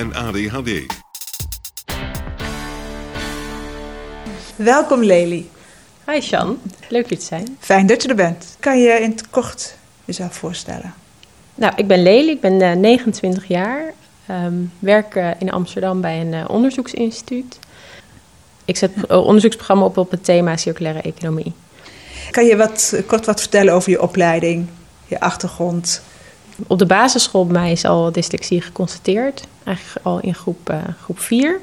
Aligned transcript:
en 0.00 0.14
ADHD. 0.14 0.86
Welkom 4.56 5.04
Lely. 5.04 5.46
Hi 6.06 6.20
Sjan, 6.20 6.58
leuk 6.88 7.08
je 7.08 7.16
te 7.16 7.24
zijn. 7.24 7.56
Fijn 7.58 7.86
dat 7.86 8.02
je 8.02 8.08
er 8.08 8.14
bent. 8.14 8.56
Kan 8.60 8.78
je 8.78 9.00
in 9.00 9.10
het 9.10 9.30
kort 9.30 9.76
jezelf 10.04 10.34
voorstellen? 10.34 10.94
Nou, 11.54 11.72
ik 11.76 11.86
ben 11.86 12.02
Lely, 12.02 12.28
ik 12.28 12.40
ben 12.40 12.60
uh, 12.60 12.72
29 12.72 13.48
jaar. 13.48 13.92
Um, 14.30 14.72
werk 14.78 15.14
uh, 15.14 15.30
in 15.38 15.50
Amsterdam 15.50 16.00
bij 16.00 16.20
een 16.20 16.32
uh, 16.32 16.44
onderzoeksinstituut. 16.48 17.58
Ik 18.64 18.76
zet 18.76 18.90
een 19.06 19.18
onderzoeksprogramma 19.18 19.84
op 19.84 19.96
op 19.96 20.10
het 20.10 20.24
thema 20.24 20.56
circulaire 20.56 21.02
economie. 21.02 21.52
Kan 22.30 22.44
je 22.44 22.56
wat, 22.56 23.02
kort 23.06 23.26
wat 23.26 23.40
vertellen 23.40 23.74
over 23.74 23.90
je 23.90 24.02
opleiding, 24.02 24.66
je 25.06 25.20
achtergrond? 25.20 26.02
Op 26.66 26.78
de 26.78 26.86
basisschool 26.86 27.46
bij 27.46 27.60
mij 27.60 27.72
is 27.72 27.84
al 27.84 28.12
dyslexie 28.12 28.60
geconstateerd. 28.60 29.44
Eigenlijk 29.64 30.06
al 30.06 30.20
in 30.20 30.34
groep, 30.34 30.70
uh, 30.70 30.76
groep 31.02 31.18
4. 31.18 31.60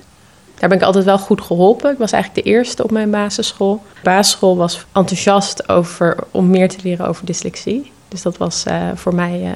Daar 0.60 0.70
ben 0.70 0.78
ik 0.78 0.84
altijd 0.84 1.06
wel 1.06 1.18
goed 1.18 1.42
geholpen. 1.42 1.92
Ik 1.92 1.98
was 1.98 2.12
eigenlijk 2.12 2.46
de 2.46 2.52
eerste 2.52 2.84
op 2.84 2.92
mijn 2.92 3.12
basisschool. 3.12 3.84
De 3.94 4.00
basisschool 4.04 4.58
was 4.58 4.86
enthousiast 4.92 5.70
over, 5.70 6.18
om 6.32 6.50
meer 6.50 6.70
te 6.70 6.78
leren 6.84 7.08
over 7.08 7.26
dyslexie. 7.26 7.92
Dus 8.08 8.22
dat 8.22 8.38
was 8.38 8.64
uh, 8.68 8.90
voor 8.96 9.16
mij 9.16 9.42
uh, 9.42 9.50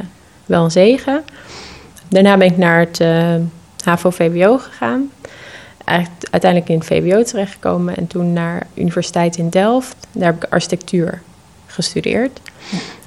wel 0.45 0.63
een 0.63 0.71
zegen. 0.71 1.23
Daarna 2.07 2.37
ben 2.37 2.47
ik 2.47 2.57
naar 2.57 2.79
het 2.79 2.99
HAVO-VWO 3.83 4.57
gegaan. 4.57 5.11
Eigenlijk 5.85 6.27
uiteindelijk 6.31 6.71
in 6.71 6.77
het 6.77 6.87
VWO 6.87 7.23
terechtgekomen 7.23 7.97
en 7.97 8.07
toen 8.07 8.33
naar 8.33 8.67
de 8.73 8.81
universiteit 8.81 9.37
in 9.37 9.49
Delft. 9.49 9.95
Daar 10.11 10.33
heb 10.33 10.43
ik 10.43 10.51
architectuur 10.51 11.21
gestudeerd. 11.65 12.39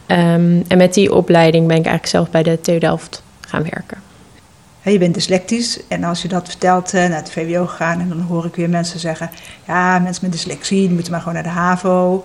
Um, 0.06 0.64
en 0.68 0.76
met 0.76 0.94
die 0.94 1.14
opleiding 1.14 1.66
ben 1.66 1.76
ik 1.76 1.86
eigenlijk 1.86 2.14
zelf 2.14 2.30
bij 2.30 2.42
de 2.42 2.60
TU 2.60 2.78
Delft 2.78 3.22
gaan 3.40 3.62
werken. 3.62 4.02
Je 4.82 4.98
bent 4.98 5.14
dyslectisch 5.14 5.80
en 5.88 6.04
als 6.04 6.22
je 6.22 6.28
dat 6.28 6.48
vertelt 6.48 6.92
naar 6.92 7.10
het 7.10 7.30
VWO 7.30 7.66
gegaan 7.66 8.00
en 8.00 8.08
dan 8.08 8.20
hoor 8.20 8.44
ik 8.44 8.54
weer 8.54 8.68
mensen 8.68 9.00
zeggen: 9.00 9.30
ja, 9.66 9.98
mensen 9.98 10.24
met 10.24 10.32
dyslexie 10.32 10.80
die 10.80 10.90
moeten 10.90 11.12
maar 11.12 11.20
gewoon 11.20 11.34
naar 11.34 11.42
de 11.42 11.48
HAVO. 11.48 12.24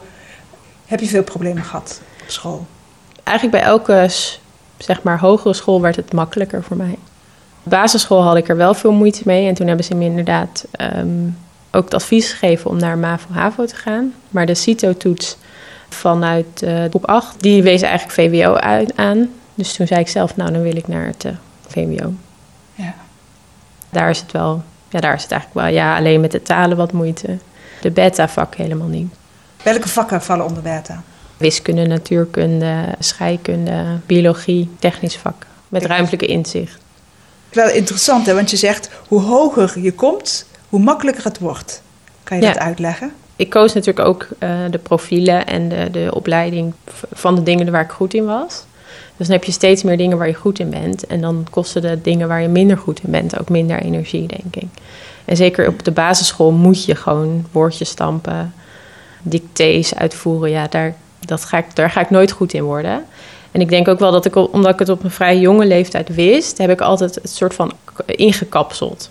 Heb 0.85 0.99
je 0.99 1.07
veel 1.07 1.23
problemen 1.23 1.63
gehad 1.63 2.01
op 2.23 2.29
school? 2.29 2.67
Eigenlijk 3.23 3.57
bij 3.57 3.67
elke 3.67 4.09
zeg 4.77 5.03
maar, 5.03 5.19
hogere 5.19 5.53
school 5.53 5.81
werd 5.81 5.95
het 5.95 6.13
makkelijker 6.13 6.63
voor 6.63 6.77
mij. 6.77 6.97
Op 7.63 7.71
basisschool 7.71 8.23
had 8.23 8.35
ik 8.35 8.49
er 8.49 8.57
wel 8.57 8.73
veel 8.73 8.91
moeite 8.91 9.21
mee 9.25 9.47
en 9.47 9.53
toen 9.53 9.67
hebben 9.67 9.85
ze 9.85 9.95
me 9.95 10.05
inderdaad 10.05 10.65
um, 10.95 11.37
ook 11.71 11.83
het 11.83 11.93
advies 11.93 12.31
gegeven 12.31 12.69
om 12.69 12.77
naar 12.77 12.97
MAVO-HAVO 12.97 13.65
te 13.65 13.75
gaan. 13.75 14.13
Maar 14.29 14.45
de 14.45 14.55
CITO-toets 14.55 15.37
vanuit 15.89 16.61
uh, 16.63 16.83
groep 16.89 17.07
8, 17.07 17.41
die 17.41 17.63
wees 17.63 17.81
eigenlijk 17.81 18.13
VWO 18.13 18.53
uit, 18.53 18.97
aan. 18.97 19.29
Dus 19.55 19.73
toen 19.73 19.87
zei 19.87 19.99
ik 19.99 20.07
zelf, 20.07 20.35
nou 20.35 20.51
dan 20.51 20.61
wil 20.61 20.75
ik 20.75 20.87
naar 20.87 21.05
het 21.05 21.23
uh, 21.25 21.31
VWO. 21.67 22.13
Ja. 22.75 22.93
Daar 23.89 24.09
is 24.09 24.19
het 24.19 24.31
wel, 24.31 24.63
ja 24.89 24.99
daar 24.99 25.13
is 25.13 25.21
het 25.23 25.31
eigenlijk 25.31 25.61
wel, 25.65 25.75
ja 25.75 25.97
alleen 25.97 26.21
met 26.21 26.31
de 26.31 26.41
talen 26.41 26.77
wat 26.77 26.91
moeite. 26.91 27.37
De 27.81 27.91
beta-vak 27.91 28.55
helemaal 28.55 28.87
niet. 28.87 29.13
Welke 29.63 29.89
vakken 29.89 30.21
vallen 30.21 30.45
onder 30.45 30.63
beta? 30.63 31.01
Wiskunde, 31.37 31.85
natuurkunde, 31.85 32.85
scheikunde, 32.99 33.85
biologie, 34.05 34.69
technisch 34.79 35.15
vak. 35.17 35.45
Met 35.67 35.85
ruimtelijke 35.85 36.25
inzicht. 36.25 36.77
Wel 37.49 37.69
interessant 37.69 38.25
hè, 38.25 38.33
want 38.33 38.49
je 38.49 38.57
zegt 38.57 38.89
hoe 39.07 39.21
hoger 39.21 39.79
je 39.79 39.93
komt, 39.93 40.45
hoe 40.69 40.79
makkelijker 40.79 41.23
het 41.23 41.39
wordt. 41.39 41.81
Kan 42.23 42.37
je 42.37 42.43
Ja. 42.43 42.53
dat 42.53 42.61
uitleggen? 42.61 43.11
Ik 43.39 43.49
koos 43.49 43.73
natuurlijk 43.73 44.07
ook 44.07 44.27
uh, 44.39 44.49
de 44.69 44.77
profielen 44.77 45.47
en 45.47 45.69
de, 45.69 45.87
de 45.91 46.11
opleiding 46.13 46.73
van 47.11 47.35
de 47.35 47.43
dingen 47.43 47.71
waar 47.71 47.83
ik 47.83 47.89
goed 47.89 48.13
in 48.13 48.25
was. 48.25 48.65
Dus 49.17 49.27
dan 49.27 49.35
heb 49.35 49.45
je 49.45 49.51
steeds 49.51 49.83
meer 49.83 49.97
dingen 49.97 50.17
waar 50.17 50.27
je 50.27 50.33
goed 50.33 50.59
in 50.59 50.69
bent. 50.69 51.07
En 51.07 51.21
dan 51.21 51.47
kosten 51.49 51.81
de 51.81 52.01
dingen 52.01 52.27
waar 52.27 52.41
je 52.41 52.47
minder 52.47 52.77
goed 52.77 53.03
in 53.03 53.11
bent 53.11 53.39
ook 53.39 53.49
minder 53.49 53.79
energie, 53.79 54.27
denk 54.27 54.55
ik. 54.55 54.69
En 55.25 55.35
zeker 55.35 55.67
op 55.67 55.83
de 55.83 55.91
basisschool 55.91 56.51
moet 56.51 56.85
je 56.85 56.95
gewoon 56.95 57.45
woordjes 57.51 57.89
stampen, 57.89 58.53
dictées 59.21 59.95
uitvoeren. 59.95 60.49
Ja, 60.49 60.67
daar, 60.67 60.95
dat 61.25 61.45
ga 61.45 61.57
ik, 61.57 61.75
daar 61.75 61.89
ga 61.89 62.01
ik 62.01 62.09
nooit 62.09 62.31
goed 62.31 62.53
in 62.53 62.63
worden. 62.63 63.05
En 63.51 63.61
ik 63.61 63.69
denk 63.69 63.87
ook 63.87 63.99
wel 63.99 64.11
dat 64.11 64.25
ik, 64.25 64.35
omdat 64.35 64.73
ik 64.73 64.79
het 64.79 64.89
op 64.89 65.03
een 65.03 65.11
vrij 65.11 65.39
jonge 65.39 65.65
leeftijd 65.65 66.15
wist, 66.15 66.57
heb 66.57 66.69
ik 66.69 66.81
altijd 66.81 67.15
het 67.15 67.29
soort 67.29 67.53
van 67.53 67.71
ingekapseld. 68.05 69.09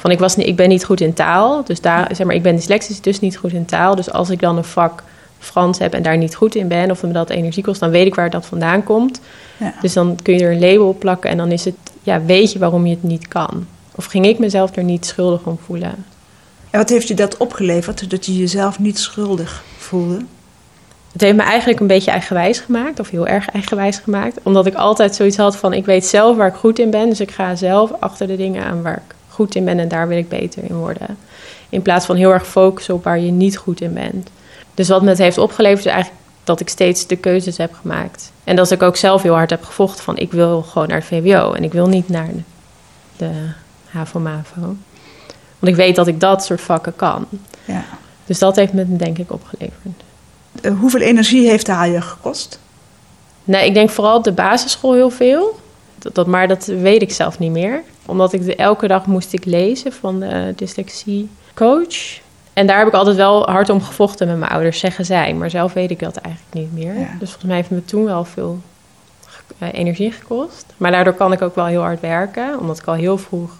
Van 0.00 0.10
ik, 0.10 0.18
was 0.18 0.36
niet, 0.36 0.46
ik 0.46 0.56
ben 0.56 0.68
niet 0.68 0.84
goed 0.84 1.00
in 1.00 1.12
taal, 1.12 1.64
dus 1.64 1.80
daar, 1.80 2.10
zeg 2.14 2.26
maar, 2.26 2.34
ik 2.34 2.42
ben 2.42 2.56
dyslexisch, 2.56 3.00
dus 3.00 3.20
niet 3.20 3.36
goed 3.36 3.52
in 3.52 3.64
taal. 3.64 3.94
Dus 3.94 4.12
als 4.12 4.30
ik 4.30 4.40
dan 4.40 4.56
een 4.56 4.64
vak 4.64 5.02
Frans 5.38 5.78
heb 5.78 5.94
en 5.94 6.02
daar 6.02 6.16
niet 6.16 6.34
goed 6.34 6.54
in 6.54 6.68
ben, 6.68 6.90
of 6.90 7.02
me 7.02 7.12
dat 7.12 7.30
energie 7.30 7.62
kost, 7.62 7.80
dan 7.80 7.90
weet 7.90 8.06
ik 8.06 8.14
waar 8.14 8.30
dat 8.30 8.46
vandaan 8.46 8.84
komt. 8.84 9.20
Ja. 9.56 9.74
Dus 9.80 9.92
dan 9.92 10.18
kun 10.22 10.34
je 10.34 10.44
er 10.44 10.52
een 10.52 10.60
label 10.60 10.88
op 10.88 10.98
plakken 10.98 11.30
en 11.30 11.36
dan 11.36 11.52
is 11.52 11.64
het, 11.64 11.74
ja, 12.02 12.22
weet 12.24 12.52
je 12.52 12.58
waarom 12.58 12.86
je 12.86 12.94
het 12.94 13.02
niet 13.02 13.28
kan. 13.28 13.66
Of 13.94 14.04
ging 14.04 14.26
ik 14.26 14.38
mezelf 14.38 14.76
er 14.76 14.84
niet 14.84 15.06
schuldig 15.06 15.44
om 15.44 15.58
voelen? 15.64 16.04
En 16.70 16.78
wat 16.78 16.88
heeft 16.88 17.08
je 17.08 17.14
dat 17.14 17.36
opgeleverd, 17.36 18.10
dat 18.10 18.26
je 18.26 18.38
jezelf 18.38 18.78
niet 18.78 18.98
schuldig 18.98 19.64
voelde? 19.78 20.24
Het 21.12 21.20
heeft 21.20 21.36
me 21.36 21.42
eigenlijk 21.42 21.80
een 21.80 21.86
beetje 21.86 22.10
eigenwijs 22.10 22.58
gemaakt, 22.58 23.00
of 23.00 23.10
heel 23.10 23.26
erg 23.26 23.48
eigenwijs 23.48 23.98
gemaakt. 23.98 24.38
Omdat 24.42 24.66
ik 24.66 24.74
altijd 24.74 25.14
zoiets 25.14 25.36
had 25.36 25.56
van, 25.56 25.72
ik 25.72 25.84
weet 25.84 26.06
zelf 26.06 26.36
waar 26.36 26.48
ik 26.48 26.54
goed 26.54 26.78
in 26.78 26.90
ben, 26.90 27.08
dus 27.08 27.20
ik 27.20 27.30
ga 27.30 27.54
zelf 27.54 27.92
achter 27.98 28.26
de 28.26 28.36
dingen 28.36 28.64
aan 28.64 28.82
waar 28.82 29.02
ik 29.08 29.14
goed 29.40 29.54
in 29.54 29.64
ben 29.64 29.78
en 29.78 29.88
daar 29.88 30.08
wil 30.08 30.18
ik 30.18 30.28
beter 30.28 30.64
in 30.64 30.76
worden. 30.76 31.18
In 31.68 31.82
plaats 31.82 32.06
van 32.06 32.16
heel 32.16 32.32
erg 32.32 32.46
focussen 32.46 32.94
op 32.94 33.04
waar 33.04 33.18
je 33.18 33.30
niet 33.30 33.56
goed 33.56 33.80
in 33.80 33.92
bent. 33.92 34.30
Dus 34.74 34.88
wat 34.88 35.02
me 35.02 35.08
het 35.08 35.18
heeft 35.18 35.38
opgeleverd 35.38 35.86
is 35.86 35.92
eigenlijk 35.92 36.22
dat 36.44 36.60
ik 36.60 36.68
steeds 36.68 37.06
de 37.06 37.16
keuzes 37.16 37.56
heb 37.56 37.74
gemaakt. 37.74 38.32
En 38.44 38.56
dat 38.56 38.70
ik 38.70 38.82
ook 38.82 38.96
zelf 38.96 39.22
heel 39.22 39.34
hard 39.34 39.50
heb 39.50 39.64
gevochten 39.64 40.04
van 40.04 40.16
ik 40.16 40.32
wil 40.32 40.62
gewoon 40.62 40.88
naar 40.88 40.96
het 40.96 41.06
VWO 41.06 41.52
en 41.52 41.64
ik 41.64 41.72
wil 41.72 41.86
niet 41.86 42.08
naar 42.08 42.26
de, 42.26 42.42
de 43.16 43.30
HAVO-MAVO. 43.84 44.60
Want 45.58 45.72
ik 45.72 45.76
weet 45.76 45.96
dat 45.96 46.06
ik 46.06 46.20
dat 46.20 46.44
soort 46.44 46.60
vakken 46.60 46.96
kan. 46.96 47.26
Ja. 47.64 47.84
Dus 48.26 48.38
dat 48.38 48.56
heeft 48.56 48.72
me 48.72 48.96
denk 48.96 49.18
ik 49.18 49.32
opgeleverd. 49.32 50.02
Uh, 50.62 50.78
hoeveel 50.78 51.00
energie 51.00 51.48
heeft 51.48 51.66
de 51.66 51.72
je 51.72 52.00
gekost? 52.00 52.58
Nee, 53.44 53.66
ik 53.66 53.74
denk 53.74 53.90
vooral 53.90 54.16
op 54.16 54.24
de 54.24 54.32
basisschool 54.32 54.92
heel 54.92 55.10
veel. 55.10 55.58
Dat, 55.98 56.14
dat, 56.14 56.26
maar 56.26 56.48
dat 56.48 56.64
weet 56.64 57.02
ik 57.02 57.12
zelf 57.12 57.38
niet 57.38 57.50
meer. 57.50 57.82
Omdat 58.10 58.32
ik 58.32 58.44
de, 58.44 58.56
elke 58.56 58.86
dag 58.86 59.06
moest 59.06 59.32
ik 59.32 59.44
lezen 59.44 59.92
van 59.92 60.20
de 60.20 60.52
dyslexiecoach. 60.56 62.20
En 62.52 62.66
daar 62.66 62.78
heb 62.78 62.86
ik 62.86 62.92
altijd 62.92 63.16
wel 63.16 63.46
hard 63.46 63.70
om 63.70 63.82
gevochten 63.82 64.26
met 64.26 64.38
mijn 64.38 64.50
ouders, 64.50 64.78
zeggen 64.78 65.04
zij. 65.04 65.34
Maar 65.34 65.50
zelf 65.50 65.72
weet 65.72 65.90
ik 65.90 65.98
dat 65.98 66.16
eigenlijk 66.16 66.54
niet 66.54 66.72
meer. 66.72 66.98
Ja. 66.98 67.08
Dus 67.18 67.28
volgens 67.28 67.44
mij 67.44 67.56
heeft 67.56 67.70
me 67.70 67.84
toen 67.84 68.04
wel 68.04 68.24
veel 68.24 68.58
uh, 69.58 69.68
energie 69.72 70.12
gekost. 70.12 70.66
Maar 70.76 70.90
daardoor 70.90 71.12
kan 71.12 71.32
ik 71.32 71.42
ook 71.42 71.54
wel 71.54 71.66
heel 71.66 71.80
hard 71.80 72.00
werken. 72.00 72.58
Omdat 72.58 72.78
ik 72.78 72.86
al 72.86 72.94
heel 72.94 73.18
vroeg 73.18 73.58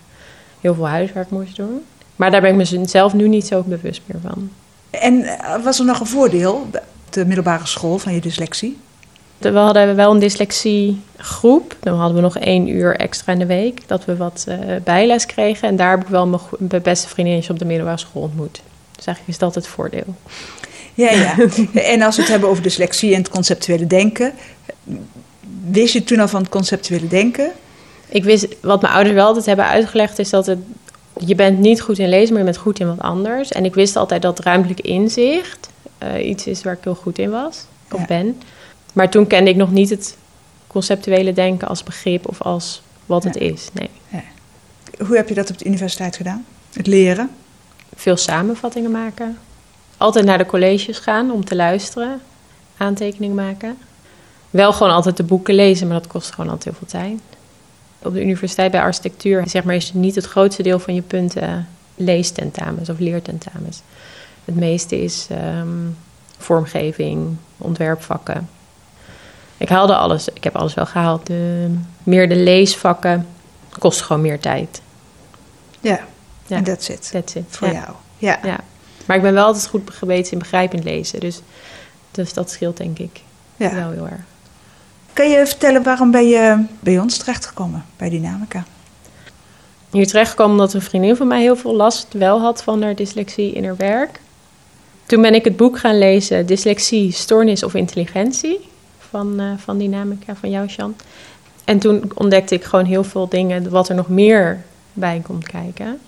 heel 0.60 0.74
veel 0.74 0.88
huiswerk 0.88 1.30
moest 1.30 1.56
doen. 1.56 1.84
Maar 2.16 2.30
daar 2.30 2.40
ben 2.40 2.60
ik 2.60 2.78
mezelf 2.78 3.12
nu 3.12 3.28
niet 3.28 3.46
zo 3.46 3.62
bewust 3.62 4.02
meer 4.06 4.20
van. 4.22 4.50
En 4.90 5.14
uh, 5.14 5.64
was 5.64 5.78
er 5.78 5.84
nog 5.84 6.00
een 6.00 6.06
voordeel 6.06 6.52
op 6.52 6.82
de 7.10 7.26
middelbare 7.26 7.66
school 7.66 7.98
van 7.98 8.14
je 8.14 8.20
dyslexie? 8.20 8.78
We 9.40 9.58
hadden 9.58 9.96
wel 9.96 10.10
een 10.10 10.18
dyslexiegroep. 10.18 11.76
Dan 11.80 11.98
hadden 11.98 12.16
we 12.16 12.22
nog 12.22 12.38
één 12.38 12.68
uur 12.68 12.96
extra 12.96 13.32
in 13.32 13.38
de 13.38 13.46
week. 13.46 13.88
Dat 13.88 14.04
we 14.04 14.16
wat 14.16 14.46
uh, 14.48 14.56
bijles 14.84 15.26
kregen. 15.26 15.68
En 15.68 15.76
daar 15.76 15.90
heb 15.90 16.00
ik 16.00 16.08
wel 16.08 16.26
mijn, 16.26 16.42
mijn 16.58 16.82
beste 16.82 17.08
vriendinnetje 17.08 17.52
op 17.52 17.58
de 17.58 17.64
middelbare 17.64 17.98
school 17.98 18.22
ontmoet. 18.22 18.60
Dus 18.96 19.06
eigenlijk 19.06 19.28
is 19.28 19.38
dat 19.38 19.54
het 19.54 19.66
voordeel. 19.66 20.14
Ja, 20.94 21.10
ja. 21.10 21.36
en 21.94 22.02
als 22.02 22.16
we 22.16 22.22
het 22.22 22.30
hebben 22.30 22.48
over 22.48 22.62
dyslexie 22.62 23.14
en 23.14 23.18
het 23.18 23.30
conceptuele 23.30 23.86
denken. 23.86 24.32
Wist 25.70 25.92
je 25.92 26.04
toen 26.04 26.20
al 26.20 26.28
van 26.28 26.40
het 26.40 26.50
conceptuele 26.50 27.08
denken? 27.08 27.50
Ik 28.08 28.24
wist, 28.24 28.46
wat 28.60 28.80
mijn 28.80 28.94
ouders 28.94 29.14
wel 29.14 29.26
altijd 29.26 29.46
hebben 29.46 29.64
uitgelegd, 29.64 30.18
is 30.18 30.30
dat 30.30 30.46
het 30.46 30.58
je 31.26 31.34
bent 31.34 31.58
niet 31.58 31.80
goed 31.80 31.98
in 31.98 32.08
lezen, 32.08 32.28
maar 32.28 32.38
je 32.38 32.50
bent 32.50 32.56
goed 32.56 32.80
in 32.80 32.86
wat 32.86 33.00
anders. 33.00 33.52
En 33.52 33.64
ik 33.64 33.74
wist 33.74 33.96
altijd 33.96 34.22
dat 34.22 34.38
ruimtelijk 34.38 34.80
inzicht 34.80 35.68
uh, 36.02 36.28
iets 36.28 36.46
is 36.46 36.62
waar 36.62 36.72
ik 36.72 36.84
heel 36.84 36.94
goed 36.94 37.18
in 37.18 37.30
was, 37.30 37.64
of 37.90 38.06
ben. 38.06 38.42
Maar 38.92 39.10
toen 39.10 39.26
kende 39.26 39.50
ik 39.50 39.56
nog 39.56 39.70
niet 39.70 39.90
het 39.90 40.16
conceptuele 40.66 41.32
denken 41.32 41.68
als 41.68 41.82
begrip 41.82 42.28
of 42.28 42.42
als 42.42 42.82
wat 43.06 43.24
het 43.24 43.36
is. 43.36 43.68
Nee. 43.72 43.90
Ja. 44.08 44.22
Hoe 45.06 45.16
heb 45.16 45.28
je 45.28 45.34
dat 45.34 45.50
op 45.50 45.58
de 45.58 45.64
universiteit 45.64 46.16
gedaan? 46.16 46.44
Het 46.72 46.86
leren? 46.86 47.30
Veel 47.94 48.16
samenvattingen 48.16 48.90
maken. 48.90 49.38
Altijd 49.96 50.24
naar 50.24 50.38
de 50.38 50.46
colleges 50.46 50.98
gaan 50.98 51.30
om 51.30 51.44
te 51.44 51.56
luisteren. 51.56 52.20
Aantekeningen 52.76 53.36
maken. 53.36 53.76
Wel 54.50 54.72
gewoon 54.72 54.92
altijd 54.92 55.16
de 55.16 55.22
boeken 55.22 55.54
lezen, 55.54 55.88
maar 55.88 55.98
dat 56.00 56.06
kost 56.06 56.30
gewoon 56.30 56.50
altijd 56.50 56.64
heel 56.64 56.88
veel 56.88 57.00
tijd. 57.00 57.20
Op 58.02 58.12
de 58.12 58.22
universiteit 58.22 58.70
bij 58.70 58.80
architectuur 58.80 59.48
zeg 59.48 59.64
maar, 59.64 59.74
is 59.74 59.92
niet 59.92 60.14
het 60.14 60.24
grootste 60.24 60.62
deel 60.62 60.78
van 60.78 60.94
je 60.94 61.02
punten 61.02 61.68
leestentamens 61.94 62.88
of 62.88 62.98
leertentamens. 62.98 63.82
Het 64.44 64.54
meeste 64.54 65.02
is 65.02 65.26
ehm, 65.30 65.68
vormgeving, 66.38 67.36
ontwerpvakken. 67.58 68.48
Ik 69.60 69.68
haalde 69.68 69.96
alles, 69.96 70.28
ik 70.28 70.44
heb 70.44 70.56
alles 70.56 70.74
wel 70.74 70.86
gehaald. 70.86 71.26
De, 71.26 71.74
meer 72.02 72.28
de 72.28 72.36
leesvakken 72.36 73.26
kost 73.78 74.00
gewoon 74.00 74.22
meer 74.22 74.40
tijd. 74.40 74.80
Ja, 75.80 76.00
en 76.48 76.64
that's 76.64 76.88
it. 76.88 77.10
That's 77.10 77.34
it. 77.34 77.44
Voor 77.48 77.72
jou. 77.72 77.88
Ja. 78.18 78.38
ja. 78.42 78.60
Maar 79.06 79.16
ik 79.16 79.22
ben 79.22 79.32
wel 79.32 79.44
altijd 79.44 79.66
goed 79.66 79.90
geweten 79.90 80.32
in 80.32 80.38
begrijpend 80.38 80.84
lezen. 80.84 81.20
Dus, 81.20 81.40
dus 82.10 82.32
dat 82.32 82.50
scheelt 82.50 82.76
denk 82.76 82.98
ik 82.98 83.20
ja. 83.56 83.74
wel 83.74 83.90
heel 83.90 84.08
erg. 84.08 84.20
Kan 85.12 85.30
je 85.30 85.46
vertellen 85.46 85.82
waarom 85.82 86.10
ben 86.10 86.28
je 86.28 86.64
bij 86.80 86.98
ons 86.98 87.16
terechtgekomen, 87.16 87.84
bij 87.96 88.08
Dynamica? 88.08 88.64
Hier 89.90 90.06
terechtgekomen 90.06 90.52
omdat 90.52 90.74
een 90.74 90.82
vriendin 90.82 91.16
van 91.16 91.26
mij 91.26 91.40
heel 91.40 91.56
veel 91.56 91.74
last 91.74 92.06
wel 92.12 92.40
had 92.40 92.62
van 92.62 92.82
haar 92.82 92.94
dyslexie 92.94 93.52
in 93.52 93.64
haar 93.64 93.76
werk. 93.76 94.20
Toen 95.06 95.22
ben 95.22 95.34
ik 95.34 95.44
het 95.44 95.56
boek 95.56 95.78
gaan 95.78 95.98
lezen, 95.98 96.46
Dyslexie, 96.46 97.12
Stoornis 97.12 97.62
of 97.62 97.74
Intelligentie, 97.74 98.69
van, 99.10 99.40
uh, 99.40 99.52
van 99.56 99.78
Dynamica, 99.78 100.34
van 100.34 100.50
jou, 100.50 100.66
Jan. 100.66 100.94
En 101.64 101.78
toen 101.78 102.10
ontdekte 102.14 102.54
ik 102.54 102.64
gewoon 102.64 102.84
heel 102.84 103.04
veel 103.04 103.28
dingen, 103.28 103.70
wat 103.70 103.88
er 103.88 103.94
nog 103.94 104.08
meer 104.08 104.62
bij 104.92 105.22
komt 105.24 105.48
kijken. 105.48 106.00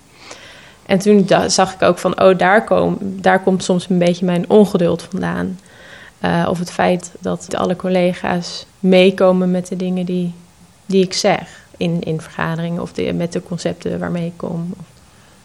En 0.85 0.99
toen 0.99 1.27
zag 1.47 1.73
ik 1.73 1.81
ook 1.81 1.97
van, 1.97 2.21
oh, 2.21 2.37
daar, 2.37 2.63
kom, 2.63 2.97
daar 3.01 3.39
komt 3.39 3.63
soms 3.63 3.89
een 3.89 3.97
beetje 3.97 4.25
mijn 4.25 4.49
ongeduld 4.49 5.07
vandaan. 5.09 5.59
Uh, 6.25 6.47
of 6.49 6.59
het 6.59 6.71
feit 6.71 7.11
dat 7.19 7.55
alle 7.55 7.75
collega's 7.75 8.65
meekomen 8.79 9.51
met 9.51 9.67
de 9.67 9.75
dingen 9.75 10.05
die, 10.05 10.33
die 10.85 11.03
ik 11.03 11.13
zeg 11.13 11.65
in, 11.77 12.01
in 12.01 12.21
vergaderingen 12.21 12.81
of 12.81 12.91
met 13.13 13.33
de 13.33 13.43
concepten 13.43 13.99
waarmee 13.99 14.25
ik 14.25 14.33
kom. 14.35 14.73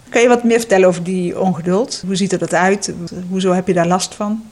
Kan 0.08 0.22
je 0.22 0.28
wat 0.28 0.44
meer 0.44 0.58
vertellen 0.58 0.88
over 0.88 1.02
die 1.02 1.40
ongeduld? 1.40 2.02
Hoe 2.06 2.16
ziet 2.16 2.32
er 2.32 2.38
dat 2.38 2.54
uit? 2.54 2.94
Hoezo 3.28 3.52
heb 3.52 3.66
je 3.66 3.74
daar 3.74 3.86
last 3.86 4.14
van? 4.14 4.42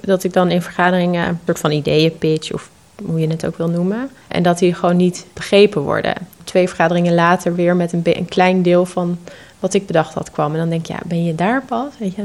Dat 0.00 0.24
ik 0.24 0.32
dan 0.32 0.50
in 0.50 0.62
vergaderingen 0.62 1.28
een 1.28 1.38
soort 1.44 1.58
van 1.58 1.70
ideeën 1.70 2.18
pitch 2.18 2.52
of 2.52 2.70
hoe 3.04 3.20
je 3.20 3.28
het 3.28 3.46
ook 3.46 3.56
wil 3.56 3.68
noemen. 3.68 4.10
En 4.28 4.42
dat 4.42 4.58
die 4.58 4.74
gewoon 4.74 4.96
niet 4.96 5.26
begrepen 5.32 5.82
worden. 5.82 6.14
Twee 6.44 6.68
vergaderingen 6.68 7.14
later 7.14 7.54
weer 7.54 7.76
met 7.76 7.92
een, 7.92 8.00
een 8.04 8.28
klein 8.28 8.62
deel 8.62 8.86
van 8.86 9.18
wat 9.60 9.74
ik 9.74 9.86
bedacht 9.86 10.14
had 10.14 10.30
kwam. 10.30 10.52
En 10.52 10.58
dan 10.58 10.68
denk 10.68 10.86
je, 10.86 10.92
ja, 10.92 11.00
ben 11.04 11.24
je 11.24 11.34
daar 11.34 11.62
pas? 11.62 11.92
Weet 11.98 12.14
je, 12.14 12.22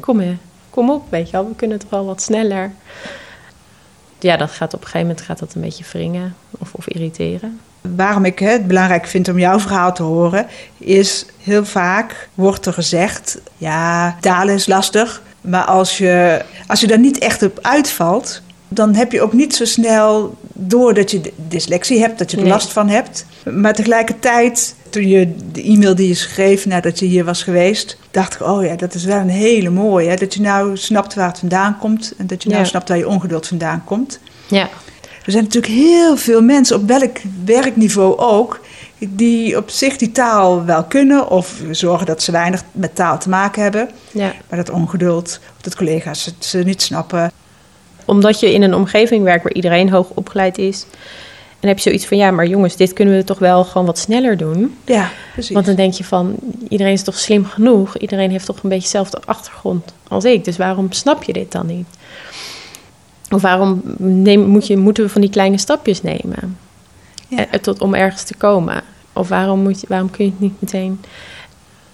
kom, 0.00 0.20
je, 0.20 0.34
kom 0.70 0.90
op, 0.90 1.02
weet 1.08 1.26
je 1.26 1.32
wel. 1.32 1.48
We 1.48 1.54
kunnen 1.54 1.78
het 1.78 1.88
wel 1.88 2.04
wat 2.04 2.22
sneller. 2.22 2.72
Ja, 4.18 4.36
dat 4.36 4.50
gaat 4.50 4.74
op 4.74 4.80
een 4.80 4.86
gegeven 4.86 5.06
moment 5.06 5.26
gaat 5.26 5.38
dat 5.38 5.54
een 5.54 5.60
beetje 5.60 5.84
wringen 5.92 6.34
of, 6.58 6.74
of 6.74 6.88
irriteren 6.88 7.60
waarom 7.94 8.24
ik 8.24 8.38
het 8.38 8.66
belangrijk 8.66 9.06
vind 9.06 9.28
om 9.28 9.38
jouw 9.38 9.60
verhaal 9.60 9.94
te 9.94 10.02
horen, 10.02 10.46
is 10.78 11.26
heel 11.42 11.64
vaak 11.64 12.28
wordt 12.34 12.66
er 12.66 12.72
gezegd: 12.72 13.38
ja, 13.56 14.16
taal 14.20 14.48
is 14.48 14.66
lastig. 14.66 15.22
Maar 15.46 15.64
als 15.64 15.98
je, 15.98 16.42
als 16.66 16.80
je 16.80 16.86
daar 16.86 16.98
niet 16.98 17.18
echt 17.18 17.42
op 17.42 17.58
uitvalt, 17.62 18.42
dan 18.68 18.94
heb 18.94 19.12
je 19.12 19.22
ook 19.22 19.32
niet 19.32 19.54
zo 19.54 19.64
snel 19.64 20.36
door 20.52 20.94
dat 20.94 21.10
je 21.10 21.32
dyslexie 21.48 22.00
hebt, 22.00 22.18
dat 22.18 22.30
je 22.30 22.36
er 22.36 22.46
last 22.46 22.72
van 22.72 22.88
hebt. 22.88 23.26
Maar 23.54 23.74
tegelijkertijd, 23.74 24.74
toen 24.90 25.08
je 25.08 25.34
de 25.52 25.62
e-mail 25.62 25.94
die 25.94 26.08
je 26.08 26.14
schreef 26.14 26.66
nadat 26.66 26.98
je 26.98 27.06
hier 27.06 27.24
was 27.24 27.42
geweest, 27.42 27.98
dacht 28.10 28.34
ik: 28.34 28.40
oh 28.40 28.64
ja, 28.64 28.76
dat 28.76 28.94
is 28.94 29.04
wel 29.04 29.18
een 29.18 29.28
hele 29.28 29.70
mooie. 29.70 30.08
Hè? 30.08 30.16
Dat 30.16 30.34
je 30.34 30.40
nou 30.40 30.76
snapt 30.76 31.14
waar 31.14 31.28
het 31.28 31.38
vandaan 31.38 31.78
komt 31.78 32.12
en 32.18 32.26
dat 32.26 32.42
je 32.42 32.48
nou 32.48 32.66
snapt 32.66 32.88
waar 32.88 32.98
je 32.98 33.08
ongeduld 33.08 33.46
vandaan 33.46 33.84
komt. 33.84 34.18
Ja. 34.48 34.68
Er 35.24 35.32
zijn 35.32 35.44
natuurlijk 35.44 35.72
heel 35.72 36.16
veel 36.16 36.42
mensen, 36.42 36.76
op 36.76 36.88
welk 36.88 37.16
werkniveau 37.44 38.18
ook, 38.18 38.60
die 38.98 39.56
op 39.56 39.70
zich 39.70 39.96
die 39.96 40.12
taal 40.12 40.64
wel 40.64 40.84
kunnen 40.84 41.28
of 41.28 41.60
zorgen 41.70 42.06
dat 42.06 42.22
ze 42.22 42.32
weinig 42.32 42.62
met 42.72 42.94
taal 42.94 43.18
te 43.18 43.28
maken 43.28 43.62
hebben. 43.62 43.88
Ja. 44.12 44.32
Maar 44.48 44.58
dat 44.58 44.70
ongeduld, 44.70 45.40
dat 45.60 45.76
collega's 45.76 46.24
het 46.24 46.44
ze 46.44 46.58
niet 46.58 46.82
snappen. 46.82 47.32
Omdat 48.04 48.40
je 48.40 48.52
in 48.52 48.62
een 48.62 48.74
omgeving 48.74 49.24
werkt 49.24 49.42
waar 49.42 49.52
iedereen 49.52 49.90
hoog 49.90 50.08
opgeleid 50.14 50.58
is. 50.58 50.86
En 51.60 51.68
heb 51.68 51.76
je 51.76 51.82
zoiets 51.82 52.06
van, 52.06 52.16
ja, 52.16 52.30
maar 52.30 52.46
jongens, 52.46 52.76
dit 52.76 52.92
kunnen 52.92 53.16
we 53.16 53.24
toch 53.24 53.38
wel 53.38 53.64
gewoon 53.64 53.86
wat 53.86 53.98
sneller 53.98 54.36
doen. 54.36 54.76
Ja, 54.84 55.10
precies. 55.32 55.54
Want 55.54 55.66
dan 55.66 55.74
denk 55.74 55.92
je 55.92 56.04
van, 56.04 56.36
iedereen 56.68 56.92
is 56.92 57.02
toch 57.02 57.18
slim 57.18 57.44
genoeg? 57.44 57.98
Iedereen 57.98 58.30
heeft 58.30 58.46
toch 58.46 58.62
een 58.62 58.68
beetje 58.68 58.84
dezelfde 58.84 59.20
achtergrond 59.24 59.94
als 60.08 60.24
ik. 60.24 60.44
Dus 60.44 60.56
waarom 60.56 60.92
snap 60.92 61.22
je 61.22 61.32
dit 61.32 61.52
dan 61.52 61.66
niet? 61.66 61.86
Of 63.30 63.42
waarom 63.42 63.82
neem, 63.98 64.40
moet 64.40 64.66
je, 64.66 64.76
moeten 64.76 65.04
we 65.04 65.10
van 65.10 65.20
die 65.20 65.30
kleine 65.30 65.58
stapjes 65.58 66.02
nemen 66.02 66.56
ja. 67.28 67.46
Eh, 67.50 67.60
tot, 67.60 67.80
om 67.80 67.94
ergens 67.94 68.22
te 68.22 68.34
komen? 68.34 68.82
Of 69.12 69.28
waarom, 69.28 69.60
moet 69.60 69.80
je, 69.80 69.86
waarom 69.88 70.10
kun 70.10 70.24
je 70.24 70.30
het 70.30 70.40
niet 70.40 70.60
meteen... 70.60 71.00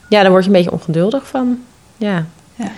Ja, 0.08 0.22
dan 0.22 0.30
word 0.30 0.44
je 0.44 0.50
een 0.50 0.56
beetje 0.56 0.72
ongeduldig 0.72 1.26
van. 1.26 1.58
Ja. 1.96 2.26
ja. 2.54 2.72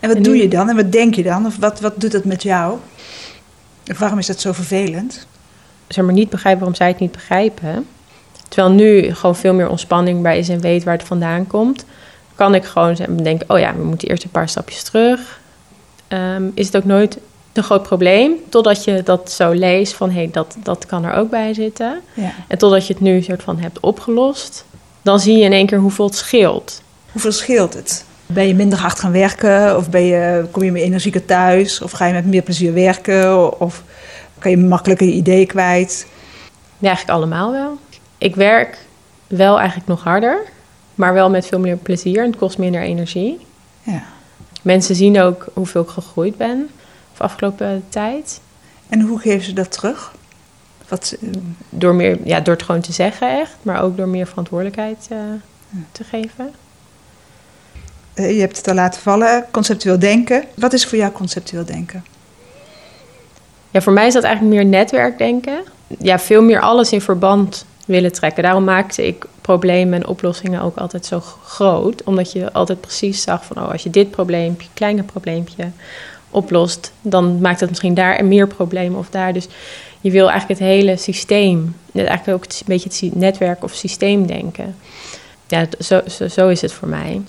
En 0.00 0.08
wat 0.08 0.24
doe 0.24 0.36
je 0.36 0.48
dan? 0.48 0.68
En 0.68 0.76
wat 0.76 0.92
denk 0.92 1.14
je 1.14 1.22
dan? 1.22 1.46
Of 1.46 1.56
wat, 1.56 1.80
wat 1.80 2.00
doet 2.00 2.12
dat 2.12 2.24
met 2.24 2.42
jou? 2.42 2.78
Of 3.90 3.98
waarom 3.98 4.18
is 4.18 4.26
dat 4.26 4.40
zo 4.40 4.52
vervelend? 4.52 5.26
Zeg 5.88 6.04
maar 6.04 6.14
niet 6.14 6.30
begrijpen 6.30 6.60
waarom 6.60 6.78
zij 6.78 6.88
het 6.88 6.98
niet 6.98 7.12
begrijpen. 7.12 7.86
Terwijl 8.48 8.74
nu 8.74 9.14
gewoon 9.14 9.36
veel 9.36 9.54
meer 9.54 9.68
ontspanning 9.68 10.22
bij 10.22 10.38
is 10.38 10.48
en 10.48 10.60
weet 10.60 10.84
waar 10.84 10.96
het 10.96 11.06
vandaan 11.06 11.46
komt. 11.46 11.84
Kan 12.34 12.54
ik 12.54 12.64
gewoon 12.64 12.96
denken, 13.22 13.50
oh 13.50 13.58
ja, 13.58 13.74
we 13.76 13.84
moeten 13.84 14.08
eerst 14.08 14.24
een 14.24 14.30
paar 14.30 14.48
stapjes 14.48 14.82
terug. 14.82 15.40
Um, 16.08 16.52
is 16.54 16.66
het 16.66 16.76
ook 16.76 16.84
nooit 16.84 17.18
een 17.56 17.64
groot 17.64 17.82
probleem. 17.82 18.32
Totdat 18.48 18.84
je 18.84 19.02
dat 19.02 19.30
zo 19.30 19.50
leest 19.50 19.92
van 19.92 20.10
hé, 20.10 20.16
hey, 20.16 20.28
dat, 20.32 20.56
dat 20.62 20.86
kan 20.86 21.04
er 21.04 21.14
ook 21.14 21.30
bij 21.30 21.54
zitten. 21.54 22.00
Ja. 22.14 22.32
En 22.48 22.58
totdat 22.58 22.86
je 22.86 22.92
het 22.92 23.02
nu 23.02 23.22
soort 23.22 23.42
van 23.42 23.58
hebt 23.58 23.80
opgelost, 23.80 24.64
dan 25.02 25.20
zie 25.20 25.38
je 25.38 25.44
in 25.44 25.52
één 25.52 25.66
keer 25.66 25.78
hoeveel 25.78 26.04
het 26.04 26.14
scheelt. 26.14 26.82
Hoeveel 27.12 27.32
scheelt 27.32 27.74
het? 27.74 28.04
Ben 28.26 28.46
je 28.46 28.54
minder 28.54 28.78
hard 28.78 28.98
gaan 28.98 29.12
werken? 29.12 29.76
Of 29.76 29.90
ben 29.90 30.04
je, 30.04 30.44
kom 30.50 30.62
je 30.62 30.72
meer 30.72 30.82
energieker 30.82 31.24
thuis? 31.24 31.80
Of 31.80 31.90
ga 31.90 32.06
je 32.06 32.12
met 32.12 32.26
meer 32.26 32.42
plezier 32.42 32.74
werken? 32.74 33.60
Of 33.60 33.82
kan 34.38 34.50
je 34.50 34.56
makkelijker 34.56 35.06
je 35.06 35.12
idee 35.12 35.46
kwijt? 35.46 36.06
Ja, 36.78 36.86
eigenlijk 36.88 37.18
allemaal 37.18 37.52
wel. 37.52 37.78
Ik 38.18 38.34
werk 38.34 38.78
wel 39.26 39.58
eigenlijk 39.58 39.88
nog 39.88 40.02
harder, 40.02 40.42
maar 40.94 41.14
wel 41.14 41.30
met 41.30 41.46
veel 41.46 41.58
meer 41.58 41.76
plezier 41.76 42.18
en 42.22 42.26
het 42.26 42.36
kost 42.36 42.58
minder 42.58 42.80
energie. 42.80 43.46
Ja. 43.82 44.02
Mensen 44.62 44.94
zien 44.94 45.20
ook 45.20 45.46
hoeveel 45.52 45.82
ik 45.82 45.88
gegroeid 45.88 46.36
ben 46.36 46.70
of 47.14 47.20
afgelopen 47.20 47.84
tijd. 47.88 48.40
En 48.88 49.00
hoe 49.00 49.18
geven 49.18 49.44
ze 49.44 49.52
dat 49.52 49.72
terug? 49.72 50.12
Wat, 50.88 51.16
door, 51.68 51.94
meer, 51.94 52.18
ja, 52.24 52.40
door 52.40 52.54
het 52.54 52.62
gewoon 52.62 52.80
te 52.80 52.92
zeggen 52.92 53.40
echt, 53.40 53.56
maar 53.62 53.82
ook 53.82 53.96
door 53.96 54.08
meer 54.08 54.26
verantwoordelijkheid 54.26 55.08
uh, 55.12 55.18
te 55.92 56.04
geven. 56.04 56.50
Uh, 58.14 58.34
je 58.34 58.40
hebt 58.40 58.56
het 58.56 58.68
al 58.68 58.74
laten 58.74 59.00
vallen, 59.00 59.44
conceptueel 59.50 59.98
denken. 59.98 60.44
Wat 60.54 60.72
is 60.72 60.86
voor 60.86 60.98
jou 60.98 61.12
conceptueel 61.12 61.64
denken? 61.64 62.04
Ja, 63.70 63.80
voor 63.80 63.92
mij 63.92 64.06
is 64.06 64.12
dat 64.12 64.22
eigenlijk 64.22 64.54
meer 64.54 64.64
netwerkdenken. 64.64 65.62
Ja, 65.98 66.18
veel 66.18 66.42
meer 66.42 66.60
alles 66.60 66.92
in 66.92 67.00
verband 67.00 67.66
willen 67.86 68.12
trekken. 68.12 68.42
Daarom 68.42 68.64
maakte 68.64 69.06
ik 69.06 69.26
problemen 69.40 69.94
en 69.94 70.06
oplossingen 70.06 70.60
ook 70.60 70.76
altijd 70.76 71.06
zo 71.06 71.20
groot. 71.44 72.02
Omdat 72.02 72.32
je 72.32 72.52
altijd 72.52 72.80
precies 72.80 73.22
zag 73.22 73.44
van, 73.44 73.56
oh, 73.56 73.70
als 73.70 73.82
je 73.82 73.90
dit 73.90 74.10
probleempje, 74.10 74.68
kleine 74.74 75.02
probleempje 75.02 75.70
oplost, 76.34 76.92
dan 77.02 77.40
maakt 77.40 77.60
het 77.60 77.68
misschien 77.68 77.94
daar 77.94 78.24
meer 78.24 78.46
problemen 78.46 78.98
of 78.98 79.10
daar. 79.10 79.32
Dus 79.32 79.48
je 80.00 80.10
wil 80.10 80.30
eigenlijk 80.30 80.60
het 80.60 80.68
hele 80.68 80.96
systeem, 80.96 81.76
eigenlijk 81.92 82.28
ook 82.28 82.44
een 82.44 82.66
beetje 82.66 83.06
het 83.06 83.14
netwerk 83.14 83.64
of 83.64 83.74
systeem 83.74 84.26
denken. 84.26 84.76
Ja, 85.46 85.66
zo, 85.78 86.00
zo, 86.08 86.28
zo 86.28 86.48
is 86.48 86.60
het 86.60 86.72
voor 86.72 86.88
mij. 86.88 87.20